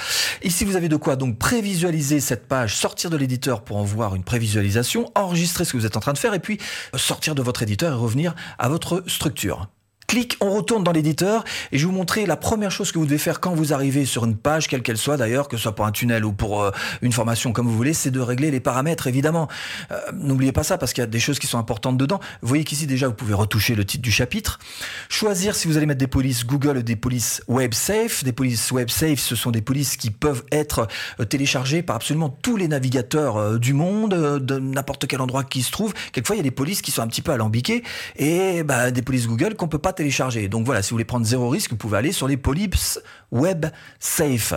Ici, 0.44 0.66
vous 0.66 0.76
avez 0.76 0.90
de 0.90 0.98
quoi 0.98 1.16
donc 1.16 1.38
prévisualiser 1.38 2.20
cette 2.20 2.46
page, 2.50 2.76
sortir 2.76 3.10
de 3.10 3.16
l'éditeur 3.16 3.64
pour 3.64 3.78
en 3.78 3.84
voir 3.84 4.16
une 4.16 4.26
prévisualisation, 4.26 5.10
enregistrer 5.16 5.64
ce 5.64 5.72
que 5.72 5.78
vous 5.78 5.86
êtes 5.86 5.96
en 5.96 6.02
train 6.02 6.12
de 6.12 6.18
faire 6.18 6.34
et 6.34 6.40
puis 6.40 6.58
sortir 6.96 7.36
de 7.36 7.42
votre 7.42 7.64
éditeur 7.64 7.94
et 7.94 7.96
revenir 7.96 8.36
à 8.60 8.68
votre 8.68 9.02
structure 9.08 9.70
clic, 10.12 10.36
on 10.42 10.50
retourne 10.50 10.84
dans 10.84 10.92
l'éditeur 10.92 11.46
et 11.72 11.78
je 11.78 11.86
vais 11.86 11.90
vous 11.90 11.98
montrer 11.98 12.25
la 12.25 12.36
première 12.36 12.69
chose 12.69 12.92
que 12.92 13.00
vous 13.00 13.06
devez 13.06 13.18
faire 13.18 13.40
quand 13.40 13.54
vous 13.54 13.72
arrivez 13.72 14.04
sur 14.04 14.25
une 14.25 14.36
page, 14.36 14.68
quelle 14.68 14.81
qu'elle 14.81 14.98
soit 14.98 15.16
d'ailleurs, 15.16 15.48
que 15.48 15.56
ce 15.56 15.63
soit 15.63 15.74
pour 15.74 15.86
un 15.86 15.94
tunnel 15.94 16.25
ou 16.25 16.34
pour 16.34 16.62
euh, 16.62 16.72
une 17.02 17.13
formation 17.13 17.54
comme 17.54 17.66
vous 17.66 17.78
voulez, 17.78 17.94
c'est 17.94 18.12
de 18.12 18.19
régler 18.19 18.52
les 18.52 18.60
paramètres 18.60 19.08
évidemment. 19.08 19.48
Euh, 19.90 19.98
n'oubliez 20.13 20.52
pas 20.52 20.63
ça 20.63 20.78
parce 20.78 20.92
qu'il 20.92 21.02
y 21.02 21.06
a 21.06 21.08
des 21.08 21.22
choses 21.22 21.40
qui 21.40 21.48
sont 21.48 21.58
importantes 21.58 21.98
dedans. 21.98 22.19
Vous 22.42 22.50
voyez 22.50 22.66
qu'ici 22.66 22.88
déjà 22.88 23.08
vous 23.08 23.13
pouvez 23.13 23.34
retoucher 23.34 23.74
le 23.74 23.86
titre 23.86 24.02
du 24.02 24.12
chapitre, 24.12 24.60
choisir 25.08 25.56
si 25.56 25.69
vous 25.69 25.78
allez 25.78 25.86
mettre 25.86 26.00
des 26.00 26.08
polices 26.08 26.46
Google 26.46 26.80
ou 26.80 26.84
des 26.84 26.98
polices 26.98 27.42
Web 27.48 27.74
Safe. 27.74 28.25
Des 28.25 28.34
polices 28.34 28.69
Web 28.69 28.90
Safe, 28.90 29.19
ce 29.19 29.38
sont 29.38 29.52
des 29.52 29.62
polices 29.62 29.96
qui 29.96 30.12
peuvent 30.12 30.44
être 30.52 30.90
euh, 31.22 31.24
téléchargées 31.24 31.84
par 31.84 31.96
absolument 31.96 32.38
tous 32.42 32.58
les 32.58 32.68
navigateurs 32.68 33.58
du 33.60 33.72
monde, 33.72 34.13
de 34.13 34.60
n'importe 34.60 35.08
quel 35.08 35.22
endroit 35.22 35.46
qui 35.46 35.62
se 35.62 35.72
trouve. 35.72 35.94
Quelquefois 36.12 36.36
il 36.36 36.40
y 36.40 36.42
a 36.42 36.44
des 36.44 36.52
polices 36.52 36.81
qui 36.81 36.92
sont 36.92 37.02
un 37.02 37.08
petit 37.08 37.22
peu 37.22 37.31
alambiquées 37.31 37.81
et 38.18 38.63
bah, 38.63 38.92
des 38.92 39.02
polices 39.02 39.28
Google 39.28 39.56
qu'on 39.56 39.69
peut 39.69 39.78
pas. 39.78 39.94
Donc 40.50 40.65
voilà, 40.65 40.81
si 40.81 40.89
vous 40.89 40.95
voulez 40.95 41.06
prendre 41.06 41.25
zéro 41.25 41.50
risque, 41.50 41.71
vous 41.71 41.77
pouvez 41.77 41.98
aller 41.98 42.12
sur 42.12 42.27
les 42.27 42.38
Polyps 42.38 43.00
Web 43.31 43.66
Safe. 44.00 44.54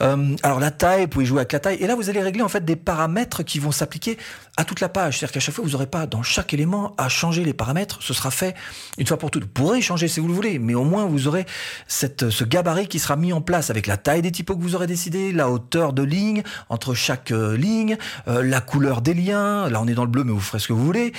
Euh, 0.00 0.36
alors 0.42 0.60
la 0.60 0.70
taille, 0.70 1.02
vous 1.02 1.08
pouvez 1.08 1.26
jouer 1.26 1.38
avec 1.38 1.52
la 1.52 1.60
taille. 1.60 1.76
Et 1.80 1.86
là, 1.86 1.94
vous 1.94 2.10
allez 2.10 2.22
régler 2.22 2.42
en 2.42 2.48
fait 2.48 2.64
des 2.64 2.76
paramètres 2.76 3.42
qui 3.42 3.58
vont 3.58 3.72
s'appliquer 3.72 4.18
à 4.56 4.64
toute 4.64 4.80
la 4.80 4.88
page. 4.88 5.18
C'est-à-dire 5.18 5.32
qu'à 5.32 5.40
chaque 5.40 5.54
fois, 5.54 5.64
vous 5.64 5.72
n'aurez 5.72 5.86
pas 5.86 6.06
dans 6.06 6.22
chaque 6.22 6.54
élément 6.54 6.94
à 6.96 7.08
changer 7.08 7.44
les 7.44 7.54
paramètres. 7.54 7.98
Ce 8.02 8.14
sera 8.14 8.30
fait 8.30 8.54
une 8.98 9.06
fois 9.06 9.18
pour 9.18 9.30
toutes. 9.30 9.44
Vous 9.44 9.48
pourrez 9.48 9.80
changer 9.80 10.08
si 10.08 10.20
vous 10.20 10.28
le 10.28 10.34
voulez, 10.34 10.58
mais 10.58 10.74
au 10.74 10.84
moins 10.84 11.06
vous 11.06 11.26
aurez 11.26 11.44
cette, 11.86 12.30
ce 12.30 12.44
gabarit 12.44 12.86
qui 12.86 12.98
sera 12.98 13.16
mis 13.16 13.32
en 13.32 13.40
place 13.40 13.70
avec 13.70 13.86
la 13.86 13.96
taille 13.96 14.22
des 14.22 14.32
typos 14.32 14.56
que 14.56 14.62
vous 14.62 14.74
aurez 14.74 14.86
décidé, 14.86 15.32
la 15.32 15.50
hauteur 15.50 15.92
de 15.92 16.02
ligne 16.02 16.42
entre 16.68 16.94
chaque 16.94 17.32
euh, 17.32 17.56
ligne, 17.56 17.96
euh, 18.28 18.42
la 18.42 18.60
couleur 18.60 19.00
des 19.00 19.14
liens. 19.14 19.68
Là, 19.68 19.80
on 19.82 19.88
est 19.88 19.94
dans 19.94 20.04
le 20.04 20.10
bleu, 20.10 20.24
mais 20.24 20.32
vous 20.32 20.40
ferez 20.40 20.60
ce 20.60 20.68
que 20.68 20.72
vous 20.72 20.84
voulez. 20.84 21.12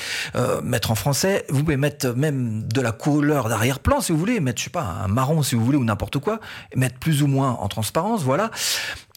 mettre 0.63 0.91
en 0.91 0.95
français, 0.95 1.45
vous 1.49 1.63
pouvez 1.63 1.77
mettre 1.77 2.07
même 2.15 2.63
de 2.67 2.81
la 2.81 2.91
couleur 2.91 3.51
arrière-plan 3.51 4.01
si 4.01 4.11
vous 4.11 4.17
voulez, 4.17 4.39
mettre, 4.39 4.59
je 4.59 4.65
sais 4.65 4.69
pas, 4.69 4.97
un 5.03 5.07
marron 5.07 5.43
si 5.43 5.55
vous 5.55 5.65
voulez 5.65 5.77
ou 5.77 5.83
n'importe 5.83 6.19
quoi, 6.19 6.39
plus 6.93 7.23
ou 7.23 7.27
moins 7.27 7.57
en 7.59 7.67
transparence, 7.67 8.21
voilà 8.23 8.51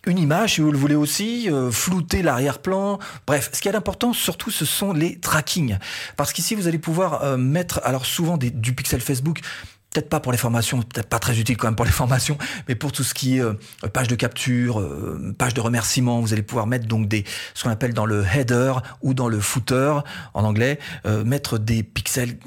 une 0.07 0.19
image, 0.19 0.55
si 0.55 0.61
vous 0.61 0.73
le 0.73 0.79
voulez 0.79 0.95
aussi, 0.95 1.51
euh, 1.51 1.71
flouter 1.71 2.23
l'arrière-plan. 2.23 2.99
Bref, 3.27 3.51
ce 3.53 3.61
qui 3.61 3.69
est 3.69 3.75
important, 3.75 4.13
surtout, 4.13 4.51
ce 4.51 4.65
sont 4.65 4.93
les 4.93 5.19
trackings. 5.19 5.79
Parce 6.17 6.33
qu'ici, 6.33 6.55
vous 6.55 6.67
allez 6.67 6.79
pouvoir 6.79 7.23
euh, 7.23 7.37
mettre, 7.37 7.81
alors 7.85 8.07
souvent 8.07 8.37
des, 8.37 8.51
du 8.51 8.75
pixel 8.75 9.01
Facebook, 9.01 9.41
peut-être 9.91 10.09
pas 10.09 10.21
pour 10.21 10.33
les 10.33 10.39
formations, 10.39 10.83
peut-être 10.83 11.09
pas 11.09 11.19
très 11.19 11.39
utile 11.39 11.57
quand 11.57 11.67
même 11.67 11.77
pour 11.77 11.87
les 11.87 11.91
formations, 11.99 12.37
mais 12.69 12.75
pour 12.75 12.93
tout 12.93 13.05
ce 13.05 13.15
qui 13.15 13.39
est 13.39 13.41
euh, 13.41 13.55
page 13.93 14.09
de 14.09 14.15
capture, 14.15 14.81
euh, 14.81 15.35
page 15.37 15.55
de 15.55 15.61
remerciement, 15.61 16.21
vous 16.21 16.33
allez 16.33 16.43
pouvoir 16.43 16.67
mettre 16.67 16.87
donc 16.87 17.09
des 17.09 17.25
ce 17.55 17.65
qu'on 17.65 17.71
appelle 17.71 17.95
dans 17.95 18.07
le 18.07 18.25
header 18.25 18.75
ou 19.03 19.15
dans 19.15 19.29
le 19.29 19.41
footer 19.41 20.01
en 20.35 20.45
anglais, 20.45 20.79
euh, 21.07 21.25
mettre 21.25 21.59
des 21.59 21.83
pixels, 21.83 22.39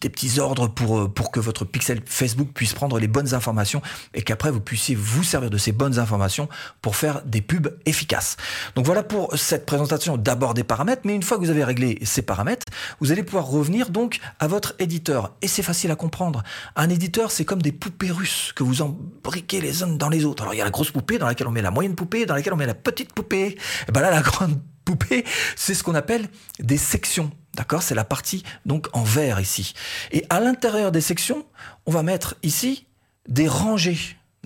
des 0.00 0.08
petits 0.08 0.40
ordres 0.40 0.68
pour 0.68 1.12
pour 1.12 1.30
que 1.30 1.40
votre 1.40 1.64
pixel 1.64 2.00
Facebook 2.04 2.50
puisse 2.52 2.72
prendre 2.72 2.98
les 2.98 3.08
bonnes 3.08 3.34
informations 3.34 3.82
et 4.14 4.22
qu'après 4.22 4.50
vous 4.50 4.60
puissiez 4.60 4.94
vous 4.94 5.22
servir 5.22 5.50
de 5.50 5.58
ces 5.58 5.72
bonnes 5.72 5.98
informations 5.98 6.48
pour 6.82 6.96
faire 6.96 7.22
des 7.24 7.40
pubs 7.40 7.78
efficaces. 7.86 8.36
Donc 8.74 8.86
voilà 8.86 9.02
pour 9.02 9.36
cette 9.36 9.66
présentation 9.66 10.16
d'abord 10.16 10.54
des 10.54 10.64
paramètres, 10.64 11.02
mais 11.04 11.14
une 11.14 11.22
fois 11.22 11.38
que 11.38 11.42
vous 11.42 11.50
avez 11.50 11.64
réglé 11.64 11.98
ces 12.02 12.22
paramètres, 12.22 12.66
vous 13.00 13.12
allez 13.12 13.22
pouvoir 13.22 13.46
revenir 13.46 13.90
donc 13.90 14.20
à 14.40 14.46
votre 14.46 14.74
éditeur 14.78 15.32
et 15.42 15.48
c'est 15.48 15.62
facile 15.62 15.90
à 15.90 15.96
comprendre. 15.96 16.42
Éditeur, 16.88 17.30
c'est 17.30 17.44
comme 17.44 17.62
des 17.62 17.72
poupées 17.72 18.10
russes 18.10 18.52
que 18.54 18.62
vous 18.62 18.82
embriquez 18.82 19.60
les 19.60 19.82
unes 19.82 19.98
dans 19.98 20.08
les 20.08 20.24
autres. 20.24 20.42
Alors 20.42 20.54
il 20.54 20.58
y 20.58 20.60
a 20.60 20.64
la 20.64 20.70
grosse 20.70 20.90
poupée 20.90 21.18
dans 21.18 21.26
laquelle 21.26 21.46
on 21.46 21.50
met 21.50 21.62
la 21.62 21.70
moyenne 21.70 21.94
poupée, 21.94 22.26
dans 22.26 22.34
laquelle 22.34 22.52
on 22.52 22.56
met 22.56 22.66
la 22.66 22.74
petite 22.74 23.12
poupée. 23.12 23.56
Et 23.88 23.92
ben 23.92 24.00
là, 24.00 24.10
la 24.10 24.22
grande 24.22 24.60
poupée, 24.84 25.24
c'est 25.56 25.74
ce 25.74 25.82
qu'on 25.82 25.94
appelle 25.94 26.28
des 26.58 26.78
sections. 26.78 27.30
D'accord? 27.54 27.82
C'est 27.82 27.94
la 27.94 28.04
partie 28.04 28.44
donc 28.66 28.88
en 28.92 29.02
vert 29.02 29.40
ici. 29.40 29.74
Et 30.12 30.24
à 30.30 30.40
l'intérieur 30.40 30.92
des 30.92 31.00
sections, 31.00 31.44
on 31.86 31.90
va 31.90 32.02
mettre 32.02 32.36
ici 32.42 32.86
des 33.28 33.48
rangées. 33.48 33.98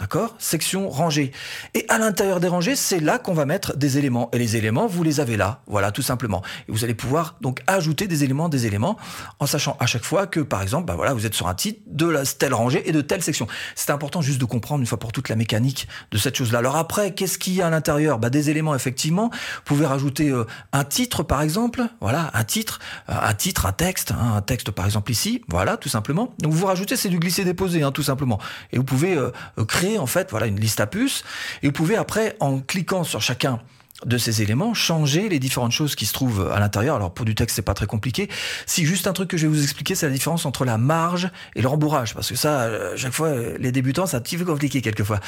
D'accord? 0.03 0.35
Section 0.41 0.89
rangée. 0.89 1.31
Et 1.75 1.87
à 1.89 1.97
l'intérieur 1.97 2.41
des 2.41 2.49
rangées, 2.49 2.75
c'est 2.75 2.99
là 2.99 3.21
qu'on 3.21 3.35
va 3.35 3.45
mettre 3.45 3.77
des 3.77 3.99
éléments. 3.99 4.31
Et 4.33 4.39
les 4.39 4.57
éléments, 4.57 4.89
vous 4.89 5.05
les 5.05 5.21
avez 5.21 5.37
là. 5.37 5.61
Voilà, 5.69 5.93
tout 5.93 6.03
simplement. 6.03 6.43
Et 6.69 6.73
vous 6.73 6.83
allez 6.83 6.95
pouvoir 6.95 7.37
donc 7.41 7.63
ajouter 7.69 8.09
des 8.09 8.25
éléments, 8.25 8.49
des 8.49 8.67
éléments, 8.67 8.97
en 9.39 9.47
sachant 9.47 9.77
à 9.79 9.87
chaque 9.87 10.03
fois 10.03 10.27
que, 10.27 10.41
par 10.41 10.61
exemple, 10.61 10.87
bah 10.87 10.95
voilà, 10.97 11.15
vous 11.15 11.25
êtes 11.25 11.35
sur 11.35 11.47
un 11.47 11.55
titre 11.55 11.83
de 11.87 12.21
telle 12.37 12.53
rangée 12.53 12.83
et 12.89 12.91
de 12.91 13.01
telle 13.01 13.23
section. 13.23 13.47
C'est 13.77 13.93
important 13.93 14.23
juste 14.23 14.41
de 14.41 14.45
comprendre 14.45 14.81
une 14.81 14.89
fois 14.89 14.99
pour 14.99 15.13
toutes 15.13 15.29
la 15.29 15.37
mécanique 15.37 15.87
de 16.11 16.19
cette 16.19 16.35
chose-là. 16.35 16.59
Alors 16.59 16.75
après, 16.75 17.15
qu'est-ce 17.15 17.39
qu'il 17.39 17.53
y 17.53 17.63
a 17.63 17.69
à 17.69 17.71
l'intérieur? 17.71 18.19
Bah, 18.19 18.29
Des 18.29 18.51
éléments, 18.51 18.75
effectivement. 18.75 19.31
Vous 19.31 19.63
pouvez 19.67 19.87
rajouter 19.87 20.31
euh, 20.31 20.49
un 20.73 20.83
titre, 20.83 21.23
par 21.23 21.43
exemple. 21.43 21.81
Voilà, 22.01 22.29
un 22.35 22.43
titre, 22.43 22.81
euh, 23.09 23.15
un 23.23 23.35
titre, 23.35 23.67
un 23.67 23.73
texte, 23.73 24.11
hein, 24.11 24.33
un 24.35 24.43
texte, 24.43 24.73
par 24.73 24.85
exemple, 24.85 25.13
ici. 25.13 25.43
Voilà, 25.47 25.77
tout 25.77 25.89
simplement. 25.89 26.35
Donc 26.41 26.53
vous 26.53 26.67
rajoutez, 26.67 26.97
c'est 26.97 27.09
du 27.09 27.21
glisser-déposer, 27.21 27.85
hein, 27.85 27.93
tout 27.93 28.03
simplement. 28.03 28.41
Et 28.73 28.79
vous 28.79 28.85
pouvez 28.85 29.17
euh, 29.17 29.31
créer 29.69 29.92
en 29.99 30.07
fait 30.07 30.31
voilà 30.31 30.47
une 30.47 30.59
liste 30.59 30.81
à 30.81 30.87
puces 30.87 31.25
et 31.63 31.67
vous 31.67 31.73
pouvez 31.73 31.97
après 31.97 32.37
en 32.41 32.61
cliquant 32.61 33.05
sur 33.05 33.21
chacun 33.21 33.61
de 34.07 34.19
ces 34.19 34.43
éléments, 34.43 34.75
changer 34.75 35.29
les 35.29 35.39
différentes 35.39 35.73
choses 35.73 35.95
qui 35.95 36.07
se 36.07 36.13
trouvent 36.13 36.51
à 36.51 36.59
l'intérieur. 36.59 36.97
Alors 36.97 37.13
pour 37.13 37.25
du 37.25 37.35
texte, 37.35 37.57
c'est 37.57 37.63
pas 37.63 37.75
très 37.75 37.87
compliqué. 37.87 38.29
Si 38.67 38.85
juste 38.85 39.07
un 39.07 39.13
truc 39.13 39.29
que 39.29 39.37
je 39.37 39.47
vais 39.47 39.53
vous 39.53 39.63
expliquer, 39.63 39.95
c'est 39.95 40.07
la 40.07 40.13
différence 40.13 40.47
entre 40.47 40.65
la 40.65 40.79
marge 40.79 41.31
et 41.55 41.63
le 41.63 41.69
rembourrage, 41.69 42.15
parce 42.15 42.29
que 42.29 42.37
ça, 42.37 42.63
euh, 42.63 42.97
chaque 42.97 43.13
fois, 43.13 43.33
les 43.59 43.73
débutants, 43.73 44.07
c'est 44.07 44.17
un 44.17 44.21
petit 44.21 44.37
peu 44.37 44.45
compliqué 44.45 44.83
quelquefois. 44.83 45.21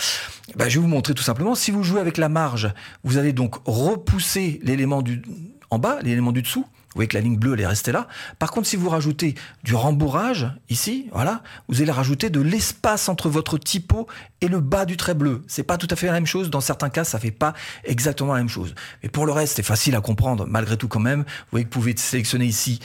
Ben, 0.56 0.68
je 0.68 0.78
vais 0.78 0.83
vous 0.83 0.88
montrer 0.88 1.14
tout 1.14 1.23
simplement. 1.23 1.54
Si 1.54 1.71
vous 1.71 1.83
jouez 1.83 2.00
avec 2.00 2.16
la 2.16 2.28
marge, 2.28 2.73
vous 3.04 3.18
allez 3.18 3.33
donc 3.33 3.56
repousser 3.64 4.61
l'élément 4.62 5.02
du 5.02 5.23
en 5.71 5.78
bas, 5.78 5.99
l'élément 6.02 6.33
du 6.33 6.42
dessous, 6.42 6.66
vous 6.94 6.98
voyez 6.98 7.08
que 7.08 7.16
la 7.16 7.22
ligne 7.22 7.36
bleue, 7.36 7.54
elle 7.54 7.60
est 7.60 7.66
restée 7.66 7.90
là. 7.90 8.06
Par 8.38 8.52
contre, 8.52 8.68
si 8.68 8.76
vous 8.76 8.88
rajoutez 8.88 9.34
du 9.64 9.74
rembourrage, 9.74 10.46
ici, 10.68 11.08
voilà, 11.12 11.42
vous 11.68 11.82
allez 11.82 11.90
rajouter 11.90 12.30
de 12.30 12.40
l'espace 12.40 13.08
entre 13.08 13.28
votre 13.28 13.58
typo 13.58 14.06
et 14.40 14.46
le 14.46 14.60
bas 14.60 14.84
du 14.84 14.96
trait 14.96 15.14
bleu. 15.14 15.42
C'est 15.48 15.64
pas 15.64 15.76
tout 15.76 15.88
à 15.90 15.96
fait 15.96 16.06
la 16.06 16.12
même 16.12 16.26
chose. 16.26 16.50
Dans 16.50 16.60
certains 16.60 16.90
cas, 16.90 17.02
ça 17.02 17.18
fait 17.18 17.32
pas 17.32 17.52
exactement 17.82 18.32
la 18.32 18.38
même 18.38 18.48
chose. 18.48 18.76
Mais 19.02 19.08
pour 19.08 19.26
le 19.26 19.32
reste, 19.32 19.56
c'est 19.56 19.64
facile 19.64 19.96
à 19.96 20.00
comprendre, 20.00 20.46
malgré 20.46 20.76
tout 20.76 20.86
quand 20.86 21.00
même. 21.00 21.22
Vous 21.22 21.50
voyez 21.50 21.64
que 21.64 21.74
vous 21.74 21.80
pouvez 21.80 21.96
sélectionner 21.96 22.44
ici 22.44 22.78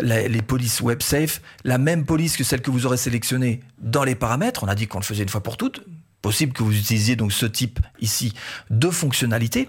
les, 0.00 0.42
polices 0.42 0.80
WebSafe, 0.80 1.40
la 1.62 1.78
même 1.78 2.04
police 2.04 2.36
que 2.36 2.42
celle 2.42 2.62
que 2.62 2.72
vous 2.72 2.84
aurez 2.84 2.96
sélectionnée 2.96 3.60
dans 3.78 4.02
les 4.02 4.16
paramètres. 4.16 4.64
On 4.64 4.68
a 4.68 4.74
dit 4.74 4.88
qu'on 4.88 4.98
le 4.98 5.04
faisait 5.04 5.22
une 5.22 5.28
fois 5.28 5.42
pour 5.42 5.56
toutes 5.56 5.84
possible 6.22 6.52
que 6.52 6.62
vous 6.62 6.76
utilisiez 6.76 7.16
donc 7.16 7.32
ce 7.32 7.46
type 7.46 7.80
ici 8.00 8.32
de 8.70 8.88
fonctionnalité. 8.88 9.68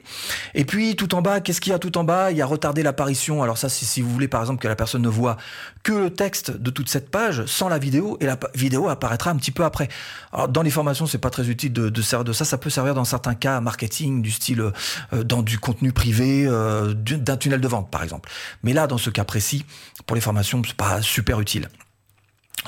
Et 0.53 0.65
puis 0.65 0.95
tout 0.95 1.15
en 1.15 1.22
bas, 1.22 1.41
qu'est-ce 1.41 1.60
qu'il 1.60 1.72
y 1.72 1.75
a 1.75 1.79
tout 1.79 1.98
en 1.98 2.03
bas? 2.03 2.31
Il 2.31 2.38
y 2.38 2.41
a 2.41 2.45
retarder 2.45 2.83
l'apparition. 2.83 3.43
Alors 3.43 3.57
ça, 3.57 3.69
si 3.69 4.01
vous 4.01 4.10
voulez 4.10 4.27
par 4.27 4.41
exemple 4.41 4.62
que 4.62 4.67
la 4.67 4.75
personne 4.75 5.01
ne 5.01 5.10
voit 5.10 5.38
que 5.81 5.91
le 5.91 6.10
texte 6.12 6.51
de 6.51 6.69
toute 6.69 6.89
cette 6.89 7.10
page 7.10 7.45
sans 7.45 7.67
la 7.67 7.79
vidéo, 7.79 8.17
et 8.22 8.25
la 8.25 8.39
vidéo 8.55 8.88
apparaîtra 8.88 9.31
un 9.31 9.36
petit 9.36 9.51
peu 9.51 9.65
après. 9.65 9.89
Alors 10.31 10.48
dans 10.48 10.62
les 10.62 10.69
formations, 10.69 11.07
c'est 11.07 11.17
pas 11.17 11.31
très 11.31 11.50
utile 11.50 11.74
de, 11.74 11.89
de 11.89 12.01
servir 12.01 12.24
de 12.24 12.33
ça. 12.33 12.45
Ça 12.45 12.57
peut 12.57 12.69
servir 12.69 12.93
dans 12.93 13.05
certains 13.05 13.36
cas 13.36 13.60
marketing, 13.60 14.22
du 14.22 14.31
style 14.31 14.62
euh, 14.62 15.24
dans 15.24 15.41
du 15.41 15.57
contenu 15.60 15.91
privé, 15.91 16.45
euh, 16.48 16.93
d'un 16.93 17.38
tunnel 17.38 17.62
de 17.62 17.67
vente 17.67 17.89
par 17.89 18.03
exemple. 18.03 18.29
Mais 18.62 18.74
là, 18.74 18.88
dans 18.88 18.98
ce 19.00 19.10
cas 19.10 19.24
précis, 19.24 19.65
pour 20.05 20.15
les 20.15 20.22
formations, 20.22 20.62
c'est 20.65 20.75
pas 20.75 21.01
super 21.01 21.39
utile. 21.39 21.67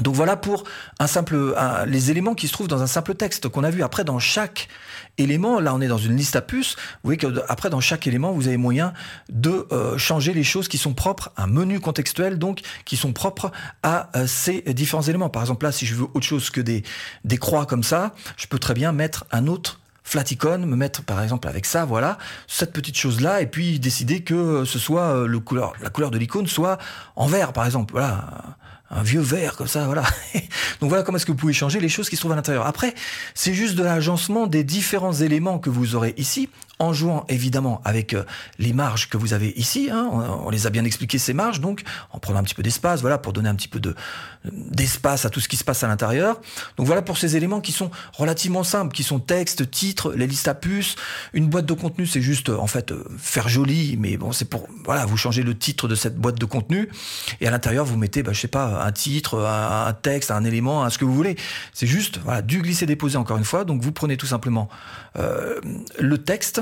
Donc 0.02 0.16
voilà 0.16 0.36
pour 0.36 0.64
un 1.00 1.08
simple, 1.08 1.56
les 1.88 2.12
éléments 2.12 2.36
qui 2.36 2.48
se 2.48 2.54
trouvent 2.54 2.68
dans 2.68 2.82
un 2.82 2.88
simple 2.88 3.16
texte 3.16 3.48
qu'on 3.48 3.64
a 3.64 3.70
vu. 3.70 3.84
Après, 3.84 4.04
dans 4.04 4.20
chaque 4.20 4.68
élément, 5.18 5.60
là 5.60 5.74
on 5.74 5.82
est 5.82 5.88
dans 5.88 5.98
une 5.98 6.16
liste 6.16 6.36
à 6.36 6.42
puces, 6.42 6.76
vous 6.76 7.08
voyez 7.16 7.18
que 7.18 7.28
après 7.48 7.70
dans 7.70 7.80
chaque 7.80 8.08
élément, 8.08 8.32
vous 8.32 8.48
avez 8.48 8.58
moyen 8.58 8.94
de 9.30 9.68
euh, 9.72 9.98
changer 9.98 10.34
les 10.34 10.44
choses 10.44 10.68
qui 10.68 10.78
sont 10.78 10.94
propres, 10.94 11.32
un 11.38 11.48
menu 11.48 11.80
contextuel 11.80 12.38
donc, 12.38 12.62
qui 12.86 12.98
sont 12.98 13.14
propres 13.14 13.52
à 13.84 14.10
euh, 14.16 14.28
ces 14.28 14.62
différents 14.74 15.04
éléments. 15.04 15.30
Par 15.30 15.44
exemple 15.44 15.66
là, 15.66 15.72
si 15.72 15.86
je 15.86 15.96
veux 15.96 16.08
autre 16.14 16.26
chose 16.26 16.50
que 16.50 16.62
des, 16.62 16.84
des 17.24 17.38
croix 17.38 17.66
comme 17.66 17.84
ça, 17.84 18.14
je 18.38 18.48
peux 18.48 18.60
très 18.60 18.74
bien 18.74 18.92
mettre 18.92 19.26
un 19.32 19.48
autre 19.48 19.80
flaticon, 20.04 20.60
me 20.60 20.76
mettre 20.76 21.04
par 21.04 21.22
exemple 21.24 21.48
avec 21.48 21.66
ça, 21.66 21.86
voilà, 21.86 22.18
cette 22.48 22.74
petite 22.74 22.98
chose-là, 22.98 23.42
et 23.42 23.48
puis 23.48 23.80
décider 23.80 24.22
que 24.22 24.64
ce 24.66 24.78
soit 24.78 25.02
euh, 25.02 25.28
le 25.28 25.40
couleur, 25.40 25.74
la 25.82 25.90
couleur 25.90 26.12
de 26.12 26.18
l'icône 26.18 26.48
soit 26.48 26.78
en 27.16 27.28
vert, 27.28 27.54
par 27.54 27.66
exemple. 27.66 27.94
Voilà 27.94 28.26
un 28.92 29.04
vieux 29.04 29.22
verre 29.22 29.56
comme 29.56 29.68
ça, 29.68 29.86
voilà. 29.86 30.04
Donc 30.80 30.90
voilà 30.90 31.04
comment 31.04 31.18
est-ce 31.18 31.26
que 31.26 31.32
vous 31.32 31.38
pouvez 31.38 31.54
changer 31.54 31.80
les 31.80 31.90
choses 31.90 32.10
qui 32.10 32.16
se 32.16 32.22
trouvent 32.22 32.34
à 32.34 32.36
l'intérieur. 32.36 32.66
Après, 32.66 32.94
c'est 33.34 33.54
juste 33.54 33.76
de 33.76 33.84
l'agencement 33.84 34.48
des 34.48 34.64
différents 34.64 35.14
éléments 35.14 35.60
que 35.60 35.70
vous 35.70 35.96
aurez 35.96 36.14
ici 36.18 36.50
en 36.80 36.94
jouant 36.94 37.26
évidemment 37.30 37.82
avec 37.86 38.14
euh, 38.14 38.24
les 38.60 38.74
marges 38.74 39.10
que 39.10 39.18
vous 39.18 39.34
avez 39.34 39.54
ici. 39.58 39.90
Hein. 39.92 40.10
on, 40.12 40.50
les 40.50 40.68
a 40.68 40.70
bien 40.70 40.86
expliqué 40.86 41.18
ces 41.18 41.34
marges, 41.34 41.62
donc 41.62 41.84
en 42.12 42.20
prenant 42.20 42.40
un 42.40 42.44
petit 42.44 42.56
peu 42.56 42.64
d'espace, 42.64 43.02
voilà, 43.02 43.18
pour 43.18 43.34
donner 43.34 43.50
un 43.50 43.56
petit 43.56 43.68
peu 43.68 43.80
de 43.80 43.96
d'espace 44.52 45.26
à 45.26 45.32
tout 45.32 45.40
ce 45.40 45.48
qui 45.48 45.58
se 45.58 45.64
passe 45.64 45.84
à 45.84 45.88
l'intérieur. 45.88 46.40
Donc 46.78 46.86
voilà 46.86 47.02
pour 47.02 47.18
ces 47.18 47.36
éléments 47.36 47.62
qui 47.62 47.72
sont 47.72 47.90
relativement 48.14 48.64
simples, 48.64 48.94
qui 48.94 49.04
sont 49.04 49.20
texte, 49.20 49.72
titre, 49.72 50.14
les 50.14 50.28
listes 50.28 50.48
à 50.48 50.54
puces, 50.54 50.96
une 51.34 51.48
boîte 51.48 51.66
de 51.66 51.74
contenu, 51.74 52.06
c'est 52.06 52.22
juste 52.22 52.50
en 52.50 52.68
fait 52.68 52.92
euh, 52.92 53.04
faire 53.18 53.50
joli, 53.50 53.98
mais 53.98 54.18
bon, 54.18 54.32
c'est 54.32 54.46
pour 54.46 54.68
voilà, 54.84 55.06
vous 55.06 55.18
changez 55.18 55.44
le 55.44 55.58
titre 55.58 55.88
de 55.88 55.96
cette 55.96 56.18
boîte 56.18 56.40
de 56.40 56.46
contenu 56.46 56.90
et 57.42 57.48
à 57.48 57.52
l'intérieur 57.52 57.86
vous 57.86 57.98
mettez, 57.98 58.24
bah, 58.24 58.34
je 58.34 58.42
sais 58.42 58.48
pas, 58.48 58.86
un 58.86 58.92
titre, 58.92 59.40
un, 59.40 59.94
texte, 59.94 60.32
un 60.32 60.44
élément, 60.44 60.84
un 60.84 60.90
ce 60.90 60.98
que 60.98 61.06
vous 61.06 61.16
voulez. 61.16 61.36
C'est 61.74 61.88
juste 61.88 62.20
voilà, 62.24 62.42
du 62.42 62.62
glisser 62.62 62.86
déposer 62.86 63.18
encore 63.18 63.38
une 63.38 63.46
fois. 63.46 63.66
Donc 63.66 63.82
vous 63.82 63.92
prenez 63.92 64.18
tout 64.18 64.28
simplement 64.28 64.70
euh, 65.18 65.60
le 66.00 66.18
texte 66.18 66.62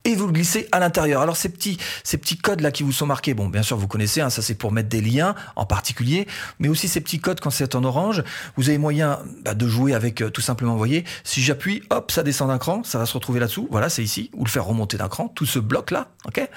et 0.03 0.15
vous 0.15 0.27
le 0.27 0.33
glissez 0.33 0.67
à 0.71 0.79
l'intérieur. 0.79 1.21
Alors 1.21 1.37
ces 1.37 1.49
petits, 1.49 1.77
ces 2.03 2.17
petits 2.17 2.37
codes 2.37 2.61
là 2.61 2.71
qui 2.71 2.83
vous 2.83 2.91
sont 2.91 3.05
marqués, 3.05 3.33
bon 3.33 3.49
bien 3.49 3.63
sûr 3.63 3.77
vous 3.77 3.87
connaissez, 3.87 4.21
hein, 4.21 4.29
ça 4.29 4.41
c'est 4.41 4.55
pour 4.55 4.71
mettre 4.71 4.89
des 4.89 5.01
liens 5.01 5.35
en 5.55 5.65
particulier, 5.65 6.27
mais 6.59 6.67
aussi 6.67 6.87
ces 6.87 7.01
petits 7.01 7.19
codes 7.19 7.39
quand 7.39 7.49
c'est 7.49 7.75
en 7.75 7.83
orange, 7.83 8.23
vous 8.57 8.69
avez 8.69 8.77
moyen 8.77 9.19
bah, 9.43 9.53
de 9.53 9.67
jouer 9.67 9.93
avec 9.93 10.21
euh, 10.21 10.29
tout 10.29 10.41
simplement, 10.41 10.71
vous 10.73 10.77
voyez, 10.77 11.03
si 11.23 11.41
j'appuie, 11.41 11.83
hop, 11.89 12.11
ça 12.11 12.23
descend 12.23 12.49
d'un 12.49 12.57
cran, 12.57 12.83
ça 12.83 12.97
va 12.97 13.05
se 13.05 13.13
retrouver 13.13 13.39
là-dessous, 13.39 13.67
voilà 13.71 13.89
c'est 13.89 14.03
ici, 14.03 14.31
ou 14.33 14.43
le 14.43 14.49
faire 14.49 14.65
remonter 14.65 14.97
d'un 14.97 15.09
cran, 15.09 15.27
tout 15.27 15.45
ce 15.45 15.59
bloc 15.59 15.91
là, 15.91 16.07
ok 16.25 16.47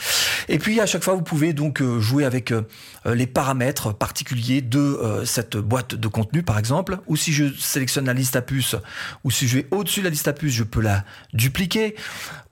Et 0.48 0.58
puis 0.58 0.80
à 0.80 0.86
chaque 0.86 1.04
fois 1.04 1.14
vous 1.14 1.22
pouvez 1.22 1.52
donc 1.52 1.82
euh, 1.82 2.00
jouer 2.00 2.24
avec 2.24 2.50
euh, 2.50 2.62
les 3.06 3.26
paramètres 3.26 3.92
particuliers 3.92 4.62
de 4.62 5.22
cette 5.24 5.56
boîte 5.56 5.94
de 5.94 6.08
contenu 6.08 6.42
par 6.42 6.58
exemple, 6.58 6.98
ou 7.06 7.16
si 7.16 7.32
je 7.32 7.52
sélectionne 7.58 8.06
la 8.06 8.14
liste 8.14 8.36
à 8.36 8.42
puces, 8.42 8.76
ou 9.24 9.30
si 9.30 9.46
je 9.46 9.58
vais 9.58 9.66
au-dessus 9.70 10.00
de 10.00 10.04
la 10.04 10.10
liste 10.10 10.28
à 10.28 10.32
puces, 10.32 10.54
je 10.54 10.64
peux 10.64 10.80
la 10.80 11.04
dupliquer, 11.34 11.94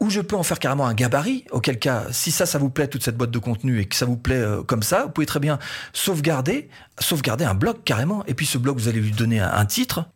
ou 0.01 0.11
je 0.11 0.21
peux 0.21 0.37
en 0.37 0.43
faire 0.43 0.59
carrément 0.59 0.82
un 0.85 0.95
gabarit, 0.95 1.45
auquel 1.51 1.79
cas, 1.79 2.07
si 2.11 2.31
ça, 2.31 2.47
ça 2.47 2.59
vous 2.59 2.71
plaît, 2.71 2.89
toute 2.89 3.03
cette 3.03 3.17
boîte 3.17 3.31
de 3.31 3.39
contenu, 3.39 3.81
et 3.81 3.87
que 3.87 3.97
ça 3.97 4.07
vous 4.07 4.17
plaît 4.17 4.37
euh, 4.37 4.63
comme 4.63 4.83
ça, 4.83 5.05
vous 5.05 5.11
pouvez 5.11 5.27
très 5.27 5.41
bien 5.41 5.59
sauvegarder, 5.93 6.69
sauvegarder 6.99 7.45
un 7.45 7.55
bloc 7.55 7.85
carrément, 7.85 8.25
et 8.27 8.35
puis 8.35 8.47
ce 8.47 8.59
bloc, 8.59 8.79
vous 8.79 8.89
allez 8.89 9.01
lui 9.01 9.13
donner 9.13 9.41
un, 9.41 9.65
titre, 9.67 10.07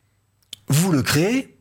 vous 0.68 0.92
le 0.92 1.02
créez, 1.02 1.56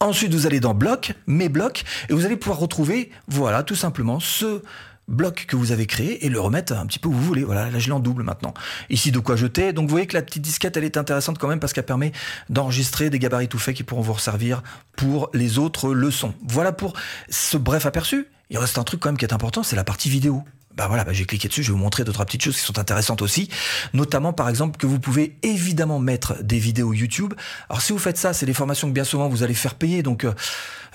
ensuite 0.00 0.32
vous 0.34 0.46
allez 0.46 0.60
dans 0.60 0.74
bloc, 0.74 1.14
mes 1.26 1.48
blocs, 1.48 1.84
et 2.08 2.12
vous 2.12 2.24
allez 2.26 2.36
pouvoir 2.36 2.58
retrouver, 2.58 3.10
voilà, 3.28 3.62
tout 3.62 3.76
simplement, 3.76 4.20
ce 4.20 4.62
bloc 5.08 5.46
que 5.46 5.56
vous 5.56 5.72
avez 5.72 5.86
créé 5.86 6.24
et 6.24 6.28
le 6.28 6.40
remettre 6.40 6.72
un 6.72 6.86
petit 6.86 6.98
peu 6.98 7.08
où 7.08 7.12
vous 7.12 7.22
voulez. 7.22 7.44
Voilà, 7.44 7.70
là 7.70 7.78
je 7.78 7.86
l'ai 7.86 7.92
en 7.92 8.00
double 8.00 8.22
maintenant. 8.22 8.54
Ici 8.90 9.12
de 9.12 9.18
quoi 9.18 9.36
jeter. 9.36 9.72
Donc 9.72 9.86
vous 9.86 9.90
voyez 9.90 10.06
que 10.06 10.16
la 10.16 10.22
petite 10.22 10.42
disquette 10.42 10.76
elle 10.76 10.84
est 10.84 10.96
intéressante 10.96 11.38
quand 11.38 11.48
même 11.48 11.60
parce 11.60 11.72
qu'elle 11.72 11.84
permet 11.84 12.12
d'enregistrer 12.48 13.10
des 13.10 13.18
gabarits 13.18 13.48
tout 13.48 13.58
faits 13.58 13.76
qui 13.76 13.82
pourront 13.82 14.02
vous 14.02 14.18
servir 14.18 14.62
pour 14.96 15.30
les 15.34 15.58
autres 15.58 15.92
leçons. 15.92 16.34
Voilà 16.46 16.72
pour 16.72 16.94
ce 17.28 17.56
bref 17.56 17.86
aperçu. 17.86 18.28
Il 18.50 18.58
reste 18.58 18.78
un 18.78 18.84
truc 18.84 19.00
quand 19.00 19.08
même 19.08 19.16
qui 19.16 19.24
est 19.24 19.32
important, 19.32 19.62
c'est 19.62 19.76
la 19.76 19.84
partie 19.84 20.10
vidéo 20.10 20.44
bah 20.76 20.86
voilà, 20.88 21.04
bah 21.04 21.12
j'ai 21.12 21.24
cliqué 21.24 21.48
dessus, 21.48 21.62
je 21.62 21.68
vais 21.68 21.76
vous 21.76 21.82
montrer 21.82 22.04
d'autres 22.04 22.24
petites 22.24 22.42
choses 22.42 22.56
qui 22.56 22.62
sont 22.62 22.78
intéressantes 22.78 23.22
aussi, 23.22 23.48
notamment 23.92 24.32
par 24.32 24.48
exemple 24.48 24.78
que 24.78 24.86
vous 24.86 24.98
pouvez 24.98 25.36
évidemment 25.42 25.98
mettre 25.98 26.42
des 26.42 26.58
vidéos 26.58 26.92
YouTube. 26.92 27.34
Alors 27.68 27.80
si 27.80 27.92
vous 27.92 27.98
faites 27.98 28.18
ça, 28.18 28.32
c'est 28.32 28.46
des 28.46 28.54
formations 28.54 28.88
que 28.88 28.92
bien 28.92 29.04
souvent 29.04 29.28
vous 29.28 29.42
allez 29.42 29.54
faire 29.54 29.74
payer, 29.74 30.02
donc 30.02 30.24
euh, 30.24 30.32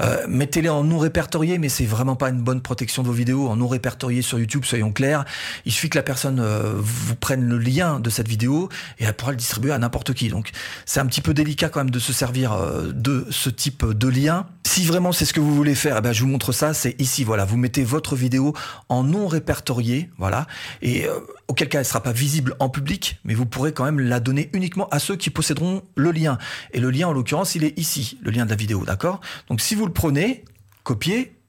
euh, 0.02 0.26
mettez-les 0.28 0.70
en 0.70 0.84
non 0.84 0.98
répertorié, 0.98 1.58
mais 1.58 1.70
c'est 1.70 1.86
vraiment 1.86 2.16
pas 2.16 2.30
une 2.30 2.42
bonne 2.42 2.62
protection 2.62 3.04
de 3.04 3.08
vos 3.08 3.14
vidéos 3.14 3.48
en 3.48 3.58
non 3.58 3.68
répertorié 3.68 4.22
sur 4.22 4.40
YouTube, 4.40 4.64
soyons 4.66 4.92
clairs. 4.92 5.26
Il 5.66 5.72
suffit 5.72 5.90
que 5.90 5.98
la 5.98 6.04
personne 6.04 6.40
euh, 6.40 6.74
vous 6.78 7.16
prenne 7.16 7.48
le 7.48 7.58
lien 7.58 8.00
de 8.00 8.10
cette 8.10 8.28
vidéo 8.28 8.70
et 9.00 9.04
elle 9.04 9.14
pourra 9.14 9.32
le 9.32 9.38
distribuer 9.38 9.72
à 9.72 9.78
n'importe 9.78 10.14
qui. 10.14 10.30
Donc 10.30 10.52
c'est 10.86 11.00
un 11.00 11.06
petit 11.06 11.22
peu 11.22 11.34
délicat 11.34 11.70
quand 11.70 11.82
même 11.82 11.92
de 11.92 12.00
se 12.00 12.14
servir 12.14 12.54
euh, 12.54 12.92
de 12.94 13.26
ce 13.30 13.50
type 13.50 13.86
de 13.86 14.08
lien. 14.08 14.46
Si 14.66 14.86
vraiment 14.86 15.12
c'est 15.12 15.26
ce 15.26 15.34
que 15.34 15.40
vous 15.40 15.56
voulez 15.56 15.76
faire, 15.76 15.98
eh 15.98 16.02
ben, 16.02 16.14
je 16.14 16.22
vous 16.22 16.30
montre 16.30 16.52
ça, 16.52 16.74
c'est 16.74 16.96
ici, 17.02 17.24
voilà, 17.24 17.44
vous 17.44 17.58
mettez 17.58 17.84
votre 17.84 18.16
vidéo 18.16 18.54
en 18.88 19.04
non 19.04 19.28
répertorié, 19.28 19.69
voilà, 20.18 20.48
et 20.82 21.06
auquel 21.48 21.70
cas 21.70 21.80
elle 21.80 21.86
sera 21.86 22.02
pas 22.02 22.12
visible 22.12 22.56
en 22.60 22.70
public, 22.70 23.20
mais 23.24 23.34
vous 23.34 23.46
pourrez 23.46 23.74
quand 23.74 23.86
même 23.86 24.00
la 24.00 24.20
donner 24.20 24.50
uniquement 24.54 24.88
à 24.90 25.00
ceux 25.00 25.16
qui 25.16 25.30
posséderont 25.30 25.84
le 25.96 26.12
lien. 26.12 26.38
Et 26.72 26.80
le 26.80 26.90
lien, 26.92 27.08
en 27.08 27.14
l'occurrence, 27.14 27.56
il 27.56 27.64
est 27.64 27.78
ici, 27.78 28.18
le 28.22 28.32
lien 28.32 28.46
de 28.46 28.50
la 28.50 28.56
vidéo, 28.56 28.86
d'accord? 28.86 29.22
Donc 29.48 29.62
si 29.62 29.76
vous 29.76 29.86
le 29.86 29.94
prenez, 29.94 30.46
copiez, 30.84 31.40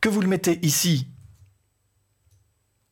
que 0.00 0.08
vous 0.08 0.20
le 0.20 0.28
mettez 0.28 0.58
ici 0.62 1.06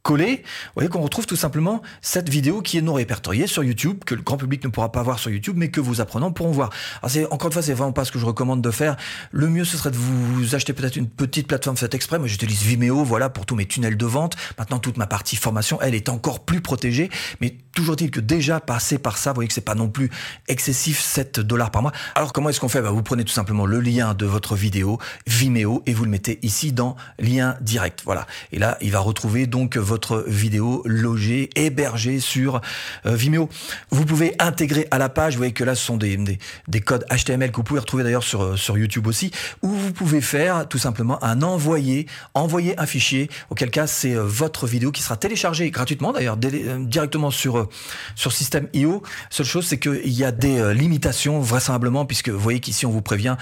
collé, 0.02 0.36
vous 0.36 0.70
voyez 0.76 0.88
qu'on 0.88 1.00
retrouve 1.00 1.26
tout 1.26 1.36
simplement 1.36 1.82
cette 2.00 2.28
vidéo 2.28 2.62
qui 2.62 2.78
est 2.78 2.82
non 2.82 2.94
répertoriée 2.94 3.46
sur 3.46 3.62
YouTube, 3.62 4.02
que 4.04 4.14
le 4.14 4.22
grand 4.22 4.36
public 4.36 4.64
ne 4.64 4.68
pourra 4.68 4.92
pas 4.92 5.02
voir 5.02 5.18
sur 5.18 5.30
YouTube, 5.30 5.54
mais 5.56 5.70
que 5.70 5.80
vos 5.80 6.00
apprenants 6.00 6.32
pourront 6.32 6.52
voir. 6.52 6.70
C'est, 7.06 7.30
encore 7.30 7.48
une 7.48 7.52
fois, 7.52 7.62
c'est 7.62 7.74
vraiment 7.74 7.92
pas 7.92 8.04
ce 8.04 8.12
que 8.12 8.18
je 8.18 8.26
recommande 8.26 8.62
de 8.62 8.70
faire. 8.70 8.96
Le 9.30 9.48
mieux, 9.48 9.64
ce 9.64 9.76
serait 9.76 9.90
de 9.90 9.96
vous 9.96 10.54
acheter 10.54 10.72
peut-être 10.72 10.96
une 10.96 11.08
petite 11.08 11.46
plateforme 11.46 11.76
faite 11.76 11.94
exprès. 11.94 12.18
Moi, 12.18 12.28
j'utilise 12.28 12.62
Vimeo, 12.62 13.04
voilà, 13.04 13.28
pour 13.28 13.46
tous 13.46 13.56
mes 13.56 13.66
tunnels 13.66 13.96
de 13.96 14.06
vente. 14.06 14.36
Maintenant, 14.58 14.78
toute 14.78 14.96
ma 14.96 15.06
partie 15.06 15.36
formation, 15.36 15.78
elle 15.82 15.94
est 15.94 16.08
encore 16.08 16.40
plus 16.40 16.60
protégée, 16.60 17.10
mais 17.40 17.56
toujours 17.74 17.96
dit 17.96 18.10
que 18.10 18.20
déjà 18.20 18.60
passer 18.60 18.98
par 18.98 19.18
ça, 19.18 19.30
vous 19.30 19.36
voyez 19.36 19.48
que 19.48 19.54
c'est 19.54 19.60
pas 19.60 19.74
non 19.74 19.88
plus 19.88 20.10
excessif 20.48 21.00
7 21.00 21.40
dollars 21.40 21.70
par 21.70 21.82
mois. 21.82 21.92
Alors 22.14 22.32
comment 22.32 22.48
est-ce 22.48 22.60
qu'on 22.60 22.68
fait? 22.68 22.82
Bah, 22.82 22.90
Vous 22.90 23.02
prenez 23.02 23.24
tout 23.24 23.32
simplement 23.32 23.66
le 23.66 23.80
lien 23.80 24.14
de 24.14 24.26
votre 24.26 24.56
vidéo 24.56 24.98
Vimeo 25.26 25.82
et 25.86 25.94
vous 25.94 26.04
le 26.04 26.10
mettez 26.10 26.38
ici 26.42 26.72
dans 26.72 26.96
lien 27.18 27.56
direct. 27.60 28.02
Voilà. 28.04 28.26
Et 28.52 28.58
là, 28.58 28.76
il 28.80 28.90
va 28.90 29.00
retrouver 29.00 29.46
donc 29.46 29.76
votre 29.90 30.24
vidéo 30.28 30.82
logée, 30.86 31.50
hébergée 31.56 32.20
sur 32.20 32.60
euh, 33.06 33.16
Vimeo. 33.16 33.48
Vous 33.90 34.04
pouvez 34.04 34.36
intégrer 34.38 34.86
à 34.92 34.98
la 34.98 35.08
page, 35.08 35.32
vous 35.32 35.38
voyez 35.38 35.52
que 35.52 35.64
là 35.64 35.74
ce 35.74 35.84
sont 35.84 35.96
des, 35.96 36.16
des, 36.16 36.80
codes 36.80 37.04
HTML 37.10 37.50
que 37.50 37.56
vous 37.56 37.64
pouvez 37.64 37.80
retrouver 37.80 38.04
d'ailleurs 38.04 38.22
sur, 38.22 38.42
euh, 38.42 38.56
sur 38.56 38.78
YouTube 38.78 39.08
aussi, 39.08 39.32
où 39.62 39.68
vous 39.68 39.92
pouvez 39.92 40.20
faire 40.20 40.68
tout 40.68 40.78
simplement 40.78 41.22
un 41.24 41.42
envoyer, 41.42 42.06
envoyer 42.34 42.78
un 42.78 42.86
fichier, 42.86 43.28
auquel 43.50 43.70
cas 43.70 43.88
c'est 43.88 44.14
euh, 44.14 44.22
votre 44.22 44.68
vidéo 44.68 44.92
qui 44.92 45.02
sera 45.02 45.16
téléchargée 45.16 45.68
gratuitement 45.72 46.12
d'ailleurs 46.12 46.36
directement 46.36 47.32
sur, 47.32 47.68
sur 48.14 48.30
système 48.30 48.68
IO. 48.72 49.02
Seule 49.28 49.46
chose 49.46 49.66
c'est 49.66 49.80
qu'il 49.80 50.12
y 50.12 50.22
a 50.22 50.30
des 50.30 50.72
limitations 50.72 51.40
vraisemblablement 51.40 52.06
puisque 52.06 52.28
vous 52.28 52.38
voyez 52.38 52.60
qu'ici 52.60 52.86
on 52.86 52.90
vous 52.90 53.02
prévient, 53.02 53.36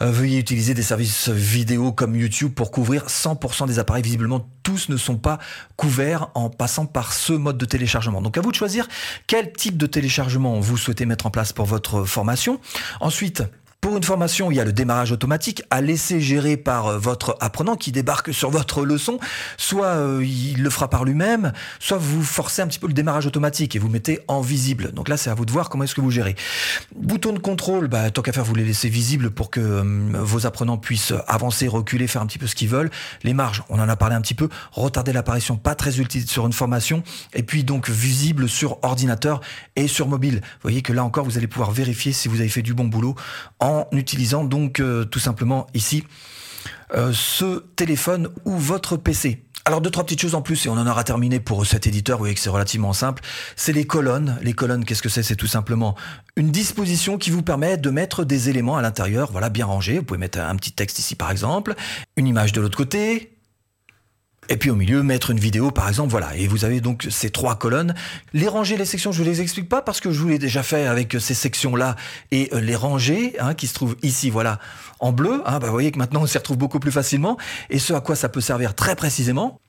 veuillez 0.00 0.40
utiliser 0.40 0.74
des 0.74 0.82
services 0.82 1.28
vidéo 1.28 1.92
comme 1.92 2.16
YouTube 2.16 2.52
pour 2.52 2.72
couvrir 2.72 3.06
100% 3.06 3.68
des 3.68 3.78
appareils. 3.78 4.02
Visiblement 4.02 4.48
tous 4.62 4.88
ne 4.88 4.96
sont 4.96 5.16
pas 5.16 5.38
couverts 5.76 5.91
en 6.34 6.50
passant 6.50 6.86
par 6.86 7.12
ce 7.12 7.32
mode 7.32 7.58
de 7.58 7.64
téléchargement. 7.64 8.22
Donc 8.22 8.38
à 8.38 8.40
vous 8.40 8.50
de 8.50 8.56
choisir 8.56 8.88
quel 9.26 9.52
type 9.52 9.76
de 9.76 9.86
téléchargement 9.86 10.58
vous 10.60 10.76
souhaitez 10.76 11.06
mettre 11.06 11.26
en 11.26 11.30
place 11.30 11.52
pour 11.52 11.66
votre 11.66 12.04
formation. 12.04 12.60
Ensuite, 13.00 13.42
pour 13.82 13.96
une 13.96 14.04
formation, 14.04 14.52
il 14.52 14.54
y 14.54 14.60
a 14.60 14.64
le 14.64 14.72
démarrage 14.72 15.10
automatique 15.10 15.64
à 15.68 15.80
laisser 15.80 16.20
gérer 16.20 16.56
par 16.56 16.86
euh, 16.86 16.98
votre 16.98 17.36
apprenant 17.40 17.74
qui 17.74 17.90
débarque 17.90 18.32
sur 18.32 18.48
votre 18.48 18.84
leçon. 18.84 19.18
Soit 19.56 19.86
euh, 19.86 20.24
il 20.24 20.62
le 20.62 20.70
fera 20.70 20.88
par 20.88 21.04
lui-même, 21.04 21.52
soit 21.80 21.98
vous 21.98 22.22
forcez 22.22 22.62
un 22.62 22.68
petit 22.68 22.78
peu 22.78 22.86
le 22.86 22.92
démarrage 22.92 23.26
automatique 23.26 23.74
et 23.74 23.80
vous 23.80 23.88
mettez 23.88 24.20
en 24.28 24.40
visible. 24.40 24.92
Donc 24.92 25.08
là, 25.08 25.16
c'est 25.16 25.30
à 25.30 25.34
vous 25.34 25.44
de 25.44 25.50
voir 25.50 25.68
comment 25.68 25.82
est-ce 25.82 25.96
que 25.96 26.00
vous 26.00 26.12
gérez. 26.12 26.36
Bouton 26.94 27.32
de 27.32 27.40
contrôle, 27.40 27.88
bah, 27.88 28.08
tant 28.12 28.22
qu'à 28.22 28.30
faire, 28.30 28.44
vous 28.44 28.54
les 28.54 28.64
laissez 28.64 28.88
visibles 28.88 29.32
pour 29.32 29.50
que 29.50 29.58
euh, 29.58 29.82
vos 30.14 30.46
apprenants 30.46 30.78
puissent 30.78 31.12
avancer, 31.26 31.66
reculer, 31.66 32.06
faire 32.06 32.22
un 32.22 32.26
petit 32.26 32.38
peu 32.38 32.46
ce 32.46 32.54
qu'ils 32.54 32.68
veulent. 32.68 32.90
Les 33.24 33.34
marges, 33.34 33.64
on 33.68 33.80
en 33.80 33.88
a 33.88 33.96
parlé 33.96 34.14
un 34.14 34.20
petit 34.20 34.34
peu. 34.34 34.48
Retarder 34.70 35.12
l'apparition, 35.12 35.56
pas 35.56 35.74
très 35.74 35.98
utile 35.98 36.28
sur 36.28 36.46
une 36.46 36.52
formation. 36.52 37.02
Et 37.34 37.42
puis 37.42 37.64
donc 37.64 37.90
visible 37.90 38.48
sur 38.48 38.78
ordinateur 38.84 39.40
et 39.74 39.88
sur 39.88 40.06
mobile. 40.06 40.36
Vous 40.36 40.62
voyez 40.62 40.82
que 40.82 40.92
là 40.92 41.02
encore, 41.02 41.24
vous 41.24 41.36
allez 41.36 41.48
pouvoir 41.48 41.72
vérifier 41.72 42.12
si 42.12 42.28
vous 42.28 42.38
avez 42.38 42.48
fait 42.48 42.62
du 42.62 42.74
bon 42.74 42.84
boulot 42.84 43.16
en 43.58 43.71
en 43.72 43.88
utilisant 43.92 44.44
donc 44.44 44.80
euh, 44.80 45.04
tout 45.04 45.18
simplement 45.18 45.66
ici 45.74 46.04
euh, 46.94 47.12
ce 47.12 47.64
téléphone 47.76 48.28
ou 48.44 48.56
votre 48.56 48.96
PC. 48.96 49.44
Alors 49.64 49.80
deux 49.80 49.90
trois 49.90 50.04
petites 50.04 50.20
choses 50.20 50.34
en 50.34 50.42
plus 50.42 50.66
et 50.66 50.68
on 50.68 50.72
en 50.72 50.86
aura 50.86 51.04
terminé 51.04 51.38
pour 51.38 51.64
cet 51.64 51.86
éditeur. 51.86 52.18
Vous 52.18 52.22
voyez 52.22 52.34
que 52.34 52.40
c'est 52.40 52.50
relativement 52.50 52.92
simple. 52.92 53.22
C'est 53.54 53.72
les 53.72 53.86
colonnes. 53.86 54.36
Les 54.42 54.54
colonnes, 54.54 54.84
qu'est-ce 54.84 55.02
que 55.02 55.08
c'est? 55.08 55.22
C'est 55.22 55.36
tout 55.36 55.46
simplement 55.46 55.94
une 56.36 56.50
disposition 56.50 57.16
qui 57.16 57.30
vous 57.30 57.42
permet 57.42 57.76
de 57.76 57.90
mettre 57.90 58.24
des 58.24 58.48
éléments 58.48 58.76
à 58.76 58.82
l'intérieur, 58.82 59.30
voilà, 59.30 59.50
bien 59.50 59.66
rangés. 59.66 59.98
Vous 59.98 60.04
pouvez 60.04 60.18
mettre 60.18 60.40
un 60.40 60.56
petit 60.56 60.72
texte 60.72 60.98
ici 60.98 61.14
par 61.14 61.30
exemple, 61.30 61.74
une 62.16 62.26
image 62.26 62.52
de 62.52 62.60
l'autre 62.60 62.76
côté, 62.76 63.31
et 64.48 64.56
puis 64.56 64.70
au 64.70 64.74
milieu, 64.74 65.02
mettre 65.02 65.30
une 65.30 65.38
vidéo, 65.38 65.70
par 65.70 65.88
exemple, 65.88 66.10
voilà. 66.10 66.36
Et 66.36 66.48
vous 66.48 66.64
avez 66.64 66.80
donc 66.80 67.06
ces 67.10 67.30
trois 67.30 67.56
colonnes. 67.56 67.94
Les 68.32 68.48
ranger, 68.48 68.76
les 68.76 68.84
sections, 68.84 69.12
je 69.12 69.22
ne 69.22 69.28
les 69.28 69.40
explique 69.40 69.68
pas 69.68 69.82
parce 69.82 70.00
que 70.00 70.10
je 70.10 70.18
vous 70.18 70.28
l'ai 70.28 70.38
déjà 70.38 70.62
fait 70.62 70.86
avec 70.86 71.16
ces 71.20 71.34
sections-là 71.34 71.94
et 72.32 72.50
euh, 72.52 72.60
les 72.60 72.74
ranger, 72.74 73.36
hein, 73.38 73.54
qui 73.54 73.68
se 73.68 73.74
trouvent 73.74 73.96
ici, 74.02 74.30
voilà, 74.30 74.58
en 74.98 75.12
bleu. 75.12 75.42
Hein, 75.46 75.60
bah, 75.60 75.66
vous 75.66 75.72
voyez 75.72 75.92
que 75.92 75.98
maintenant 75.98 76.22
on 76.22 76.26
s'y 76.26 76.38
retrouve 76.38 76.58
beaucoup 76.58 76.80
plus 76.80 76.92
facilement. 76.92 77.36
Et 77.70 77.78
ce 77.78 77.92
à 77.94 78.00
quoi 78.00 78.16
ça 78.16 78.28
peut 78.28 78.40
servir 78.40 78.74
très 78.74 78.96
précisément. 78.96 79.60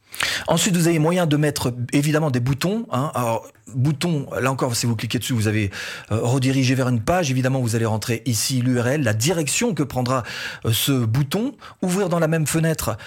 Ensuite, 0.47 0.75
vous 0.75 0.87
avez 0.87 0.99
moyen 0.99 1.25
de 1.25 1.37
mettre 1.37 1.73
évidemment 1.91 2.31
des 2.31 2.39
boutons. 2.39 2.85
Hein. 2.91 3.11
Alors, 3.15 3.45
bouton, 3.75 4.27
là 4.39 4.51
encore, 4.51 4.75
si 4.75 4.85
vous 4.85 4.95
cliquez 4.95 5.19
dessus, 5.19 5.33
vous 5.33 5.47
avez 5.47 5.71
euh, 6.11 6.19
redirigé 6.21 6.75
vers 6.75 6.89
une 6.89 7.01
page. 7.01 7.31
Évidemment, 7.31 7.59
vous 7.59 7.75
allez 7.75 7.85
rentrer 7.85 8.21
ici 8.25 8.61
l'URL, 8.61 9.01
la 9.01 9.13
direction 9.13 9.73
que 9.73 9.83
prendra 9.83 10.23
euh, 10.65 10.71
ce 10.73 10.91
bouton. 10.91 11.55
Ouvrir 11.81 12.09
dans 12.09 12.19
la 12.19 12.27
même 12.27 12.47
fenêtre. 12.47 12.97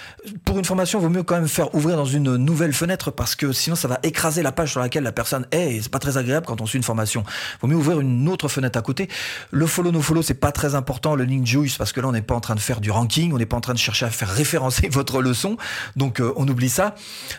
Pour 0.44 0.58
une 0.58 0.64
formation, 0.64 0.98
il 0.98 1.02
vaut 1.02 1.08
mieux 1.08 1.22
quand 1.22 1.36
même 1.36 1.48
faire 1.48 1.74
ouvrir 1.74 1.96
dans 1.96 2.04
une 2.04 2.36
nouvelle 2.36 2.72
fenêtre 2.72 3.10
parce 3.10 3.34
que 3.34 3.52
sinon, 3.52 3.76
ça 3.76 3.88
va 3.88 3.98
écraser 4.02 4.42
la 4.42 4.52
page 4.52 4.72
sur 4.72 4.80
laquelle 4.80 5.04
la 5.04 5.12
personne 5.12 5.46
est. 5.52 5.74
Et 5.74 5.82
c'est 5.82 5.90
pas 5.90 5.98
très 5.98 6.16
agréable 6.16 6.46
quand 6.46 6.60
on 6.60 6.66
suit 6.66 6.78
une 6.78 6.84
formation. 6.84 7.24
Il 7.26 7.58
vaut 7.62 7.68
mieux 7.68 7.76
ouvrir 7.76 8.00
une 8.00 8.28
autre 8.28 8.48
fenêtre 8.48 8.78
à 8.78 8.82
côté. 8.82 9.08
Le 9.50 9.66
follow 9.66 9.92
no 9.92 10.00
follow, 10.00 10.22
c'est 10.22 10.34
pas 10.34 10.52
très 10.52 10.74
important. 10.74 11.14
Le 11.14 11.24
link 11.24 11.46
juice 11.46 11.76
parce 11.76 11.92
que 11.92 12.00
là, 12.00 12.08
on 12.08 12.12
n'est 12.12 12.22
pas 12.22 12.34
en 12.34 12.40
train 12.40 12.54
de 12.54 12.60
faire 12.60 12.80
du 12.80 12.90
ranking, 12.90 13.32
on 13.32 13.38
n'est 13.38 13.46
pas 13.46 13.56
en 13.56 13.60
train 13.60 13.74
de 13.74 13.78
chercher 13.78 14.06
à 14.06 14.10
faire 14.10 14.28
référencer 14.36 14.88
votre 14.88 15.22
leçon. 15.22 15.56
Donc, 15.96 16.20
euh, 16.20 16.32
on 16.36 16.48
oublie 16.48 16.70
ça. 16.70 16.94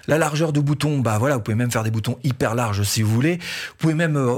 La 0.08 0.18
largeur 0.18 0.54
de 0.54 0.60
bouton, 0.60 1.00
bah 1.00 1.18
voilà, 1.18 1.36
vous 1.36 1.42
pouvez 1.42 1.56
même 1.56 1.72
faire 1.72 1.84
des 1.84 1.92
boutons 1.92 2.18
hyper 2.24 2.56
larges 2.56 2.84
si 2.84 3.02
vous 3.02 3.14
voulez. 3.14 3.38
Vous 3.38 3.76
pouvez 3.78 3.94
même 3.94 4.18
euh, 4.18 4.36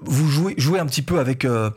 vous 0.00 0.28
jouer, 0.28 0.78
un 0.78 0.86
petit 0.86 1.02
peu 1.02 1.18
avec 1.18 1.44
euh, 1.44 1.70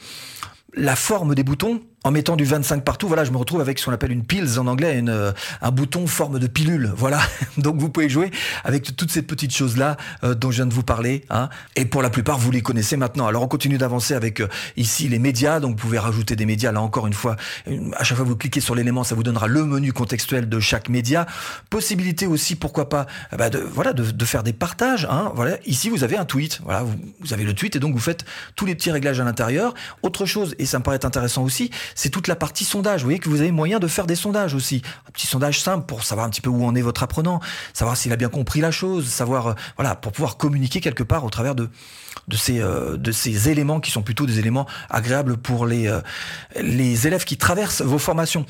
la 0.73 0.95
forme 0.95 1.35
des 1.35 1.43
boutons 1.43 1.81
en 2.05 2.12
mettant 2.12 2.35
du 2.35 2.45
25 2.45 2.83
partout, 2.83 3.07
voilà, 3.07 3.24
je 3.24 3.31
me 3.31 3.38
retrouve 3.38 3.62
avec 3.62 3.79
ce 3.79 3.85
qu'on 3.85 3.91
appelle 3.91 4.12
une 4.12 4.24
pills 4.24 4.59
en 4.59 4.67
anglais, 4.67 5.03
euh, 5.07 5.31
un 5.63 5.71
bouton 5.71 6.05
forme 6.05 6.39
de 6.39 6.47
pilule. 6.47 6.93
Voilà. 7.05 7.19
Donc 7.57 7.77
vous 7.77 7.89
pouvez 7.89 8.09
jouer 8.09 8.31
avec 8.63 8.95
toutes 8.95 9.12
ces 9.12 9.21
petites 9.21 9.55
choses-là 9.55 9.97
euh, 10.24 10.33
dont 10.33 10.50
je 10.50 10.57
viens 10.57 10.65
de 10.65 10.74
vous 10.74 10.83
parler. 10.83 11.24
Hein. 11.29 11.50
Et 11.75 11.85
pour 11.85 12.01
la 12.01 12.09
plupart, 12.09 12.39
vous 12.39 12.50
les 12.50 12.62
connaissez 12.62 12.95
maintenant. 12.97 13.27
Alors 13.27 13.43
on 13.43 13.47
continue 13.47 13.77
d'avancer 13.77 14.13
avec 14.13 14.39
euh, 14.39 14.47
ici 14.75 15.07
les 15.07 15.19
médias. 15.19 15.59
Donc 15.59 15.71
vous 15.71 15.77
pouvez 15.77 16.00
rajouter 16.00 16.35
des 16.35 16.45
médias. 16.45 16.71
Là 16.71 16.81
encore 16.81 17.05
une 17.05 17.13
fois, 17.13 17.35
à 17.93 18.03
chaque 18.03 18.17
fois 18.17 18.25
que 18.25 18.29
vous 18.29 18.38
cliquez 18.38 18.59
sur 18.59 18.75
l'élément, 18.75 19.03
ça 19.03 19.13
vous 19.13 19.24
donnera 19.24 19.47
le 19.47 19.65
menu 19.65 19.93
contextuel 19.93 20.47
de 20.47 20.59
chaque 20.59 20.89
média. 20.89 21.25
Possibilité 21.69 22.27
aussi, 22.27 22.55
pourquoi 22.55 22.89
pas, 22.89 23.07
bah 23.38 23.50
de, 23.50 23.59
voilà, 23.59 23.93
de, 23.93 24.25
faire 24.25 24.43
des 24.43 24.53
partages. 24.53 25.07
Hein. 25.09 25.31
Ici, 25.65 25.89
vous 25.89 26.03
avez 26.03 26.17
un 26.17 26.25
tweet. 26.25 26.59
Voilà, 26.63 26.83
vous 26.83 27.33
avez 27.33 27.43
le 27.43 27.53
tweet 27.53 27.75
et 27.75 27.79
donc 27.79 27.93
vous 27.93 28.00
faites 28.00 28.25
tous 28.55 28.65
les 28.65 28.75
petits 28.75 28.91
réglages 28.91 29.19
à 29.19 29.24
l'intérieur. 29.24 29.74
Autre 30.03 30.25
chose, 30.25 30.55
et 30.59 30.65
ça 30.65 30.79
me 30.79 30.83
paraît 30.83 31.03
intéressant 31.05 31.43
aussi, 31.43 31.71
c'est 31.95 32.09
toute 32.09 32.27
la 32.27 32.35
partie 32.35 32.65
sondage. 32.65 33.01
Vous 33.01 33.07
voyez 33.07 33.19
que 33.19 33.29
vous 33.29 33.41
avez 33.41 33.51
moyen 33.51 33.79
de 33.79 33.87
faire 33.87 34.05
des 34.05 34.15
sondages 34.15 34.53
aussi. 34.53 34.83
Un 35.07 35.11
petit 35.11 35.25
sondage 35.25 35.61
simple 35.61 35.85
pour 35.85 36.03
savoir 36.03 36.27
un 36.27 36.29
petit 36.29 36.41
peu 36.41 36.49
où 36.49 36.63
en 36.65 36.75
est 36.75 36.81
votre 36.81 37.01
apprenant, 37.01 37.39
savoir 37.73 37.97
s'il 37.97 38.13
a 38.13 38.17
bien 38.17 38.29
compris 38.29 38.61
la 38.61 38.69
chose, 38.69 39.07
savoir, 39.07 39.47
euh, 39.47 39.53
voilà, 39.77 39.95
pour 39.95 40.11
pouvoir 40.11 40.37
communiquer 40.37 40.81
quelque 40.81 41.03
part 41.03 41.23
au 41.23 41.29
travers 41.29 41.55
de, 41.55 41.69
de 42.27 42.35
ces, 42.35 42.59
euh, 42.59 42.97
de 42.97 43.11
ces 43.11 43.49
éléments 43.49 43.79
qui 43.79 43.91
sont 43.91 44.03
plutôt 44.03 44.25
des 44.25 44.39
éléments 44.39 44.67
agréables 44.89 45.37
pour 45.37 45.65
les, 45.65 45.87
euh, 45.87 46.01
les 46.61 47.07
élèves 47.07 47.23
qui 47.23 47.37
traversent 47.37 47.81
vos 47.81 47.99
formations. 47.99 48.45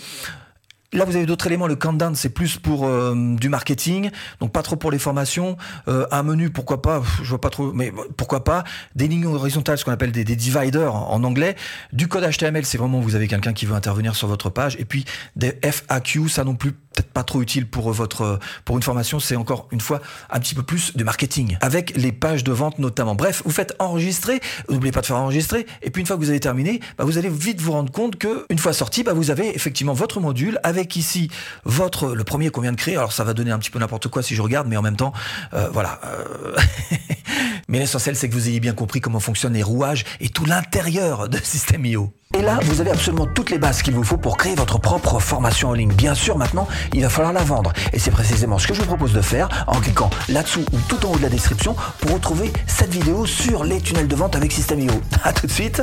Là, 0.95 1.03
vous 1.03 1.17
avez 1.17 1.25
d'autres 1.25 1.47
éléments. 1.47 1.67
Le 1.67 1.75
countdown, 1.75 2.15
c'est 2.15 2.29
plus 2.29 2.57
pour 2.57 2.87
euh, 2.87 3.13
du 3.35 3.49
marketing, 3.49 4.11
donc 4.39 4.53
pas 4.53 4.61
trop 4.61 4.77
pour 4.77 4.91
les 4.91 4.97
formations. 4.99 5.57
Euh, 5.89 6.07
un 6.09 6.23
menu, 6.23 6.49
pourquoi 6.49 6.81
pas 6.81 7.03
Je 7.21 7.29
vois 7.29 7.41
pas 7.41 7.49
trop, 7.49 7.73
mais 7.73 7.91
pourquoi 8.15 8.45
pas 8.45 8.63
Des 8.95 9.09
lignes 9.09 9.25
horizontales, 9.25 9.77
ce 9.77 9.83
qu'on 9.83 9.91
appelle 9.91 10.13
des, 10.13 10.23
des, 10.23 10.37
dividers 10.37 10.95
en, 10.95 11.21
anglais. 11.25 11.57
Du 11.91 12.07
code 12.07 12.23
HTML, 12.23 12.65
c'est 12.65 12.77
vraiment 12.77 13.01
vous 13.01 13.15
avez 13.15 13.27
quelqu'un 13.27 13.51
qui 13.51 13.65
veut 13.65 13.75
intervenir 13.75 14.15
sur 14.15 14.29
votre 14.29 14.49
page. 14.49 14.77
Et 14.79 14.85
puis 14.85 15.03
des 15.35 15.59
FAQ, 15.61 16.29
ça 16.29 16.45
non 16.45 16.55
plus 16.55 16.73
peut-être 16.95 17.11
pas 17.11 17.23
trop 17.23 17.41
utile 17.41 17.67
pour 17.67 17.91
votre 17.91 18.39
pour 18.63 18.77
une 18.77 18.83
formation. 18.83 19.19
C'est 19.19 19.35
encore 19.35 19.67
une 19.71 19.81
fois 19.81 20.01
un 20.29 20.39
petit 20.39 20.55
peu 20.55 20.63
plus 20.63 20.95
de 20.95 21.03
marketing 21.03 21.57
avec 21.61 21.95
les 21.95 22.11
pages 22.11 22.43
de 22.43 22.51
vente 22.51 22.79
notamment. 22.79 23.15
Bref, 23.15 23.41
vous 23.45 23.51
faites 23.51 23.75
enregistrer. 23.79 24.39
N'oubliez 24.69 24.91
pas 24.91 25.01
de 25.01 25.05
faire 25.05 25.17
enregistrer. 25.17 25.65
Et 25.81 25.89
puis 25.89 26.01
une 26.01 26.07
fois 26.07 26.15
que 26.15 26.21
vous 26.21 26.29
avez 26.29 26.39
terminé, 26.39 26.79
bah, 26.97 27.03
vous 27.03 27.17
allez 27.17 27.29
vite 27.29 27.61
vous 27.61 27.71
rendre 27.71 27.91
compte 27.91 28.15
que 28.15 28.45
une 28.49 28.59
fois 28.59 28.73
sorti, 28.73 29.03
bah, 29.03 29.13
vous 29.13 29.31
avez 29.31 29.55
effectivement 29.55 29.93
votre 29.93 30.19
module 30.19 30.60
avec 30.63 30.95
ici 30.95 31.29
votre 31.65 32.15
le 32.15 32.23
premier 32.23 32.49
qu'on 32.49 32.62
vient 32.62 32.71
de 32.71 32.77
créer. 32.77 32.95
Alors 32.95 33.12
ça 33.12 33.23
va 33.23 33.34
donner 33.34 33.51
un 33.51 33.60
petit 33.60 33.71
peu 33.71 33.79
n'importe 33.79 34.08
quoi 34.08 34.23
si 34.23 34.36
je 34.36 34.41
regarde, 34.41 34.67
mais 34.67 34.77
en 34.77 34.81
même 34.81 34.97
temps, 34.97 35.13
euh, 35.53 35.69
voilà. 35.71 35.99
Euh, 36.05 36.55
mais 37.67 37.80
l'essentiel, 37.80 38.15
c'est 38.15 38.30
que 38.30 38.34
vous 38.34 38.47
ayez 38.47 38.60
bien 38.60 38.73
compris 38.73 39.01
comment 39.01 39.19
fonctionnent 39.19 39.54
les 39.54 39.63
rouages 39.63 40.06
et 40.19 40.30
tout 40.30 40.45
l'intérieur 40.45 41.30
de 41.30 41.38
System.io. 41.43 42.12
Et 42.38 42.41
là, 42.41 42.60
vous 42.63 42.82
avez 42.82 42.91
absolument 42.91 43.28
toutes 43.28 43.49
les 43.49 43.58
bases 43.58 43.82
qu'il 43.82 43.93
vous 43.93 44.04
faut 44.04 44.17
pour 44.17 44.38
créer 44.38 44.56
votre 44.56 44.78
propre 44.78 45.19
formation 45.19 45.69
en 45.69 45.73
ligne. 45.73 45.93
Bien 45.93 46.15
sûr, 46.15 46.38
maintenant, 46.38 46.67
il 46.93 47.01
va 47.01 47.10
falloir 47.10 47.34
la 47.34 47.43
vendre. 47.43 47.71
Et 47.93 47.99
c'est 47.99 48.12
précisément 48.12 48.60
ce 48.60 48.67
que 48.67 48.73
je 48.73 48.82
vous 48.82 48.88
propose 48.88 49.13
de 49.13 49.21
faire 49.21 49.47
en 49.67 49.80
cliquant 49.80 50.10
là-dessous 50.30 50.65
ou 50.73 50.78
tout 50.88 51.06
en 51.06 51.13
haut 51.13 51.17
de 51.17 51.23
la 51.23 51.30
description 51.30 51.75
pour 51.99 52.13
retrouver 52.13 52.51
cette 52.67 52.91
vidéo 52.91 53.25
sur 53.25 53.63
les 53.63 53.80
tunnels 53.82 54.08
de 54.08 54.15
vente 54.15 54.36
avec 54.36 54.51
System.io. 54.51 55.01
A 55.23 55.34
tout 55.34 55.47
de 55.47 55.51
suite, 55.51 55.82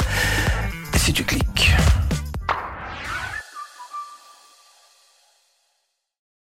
si 0.96 1.12
tu 1.12 1.24
cliques. 1.24 1.72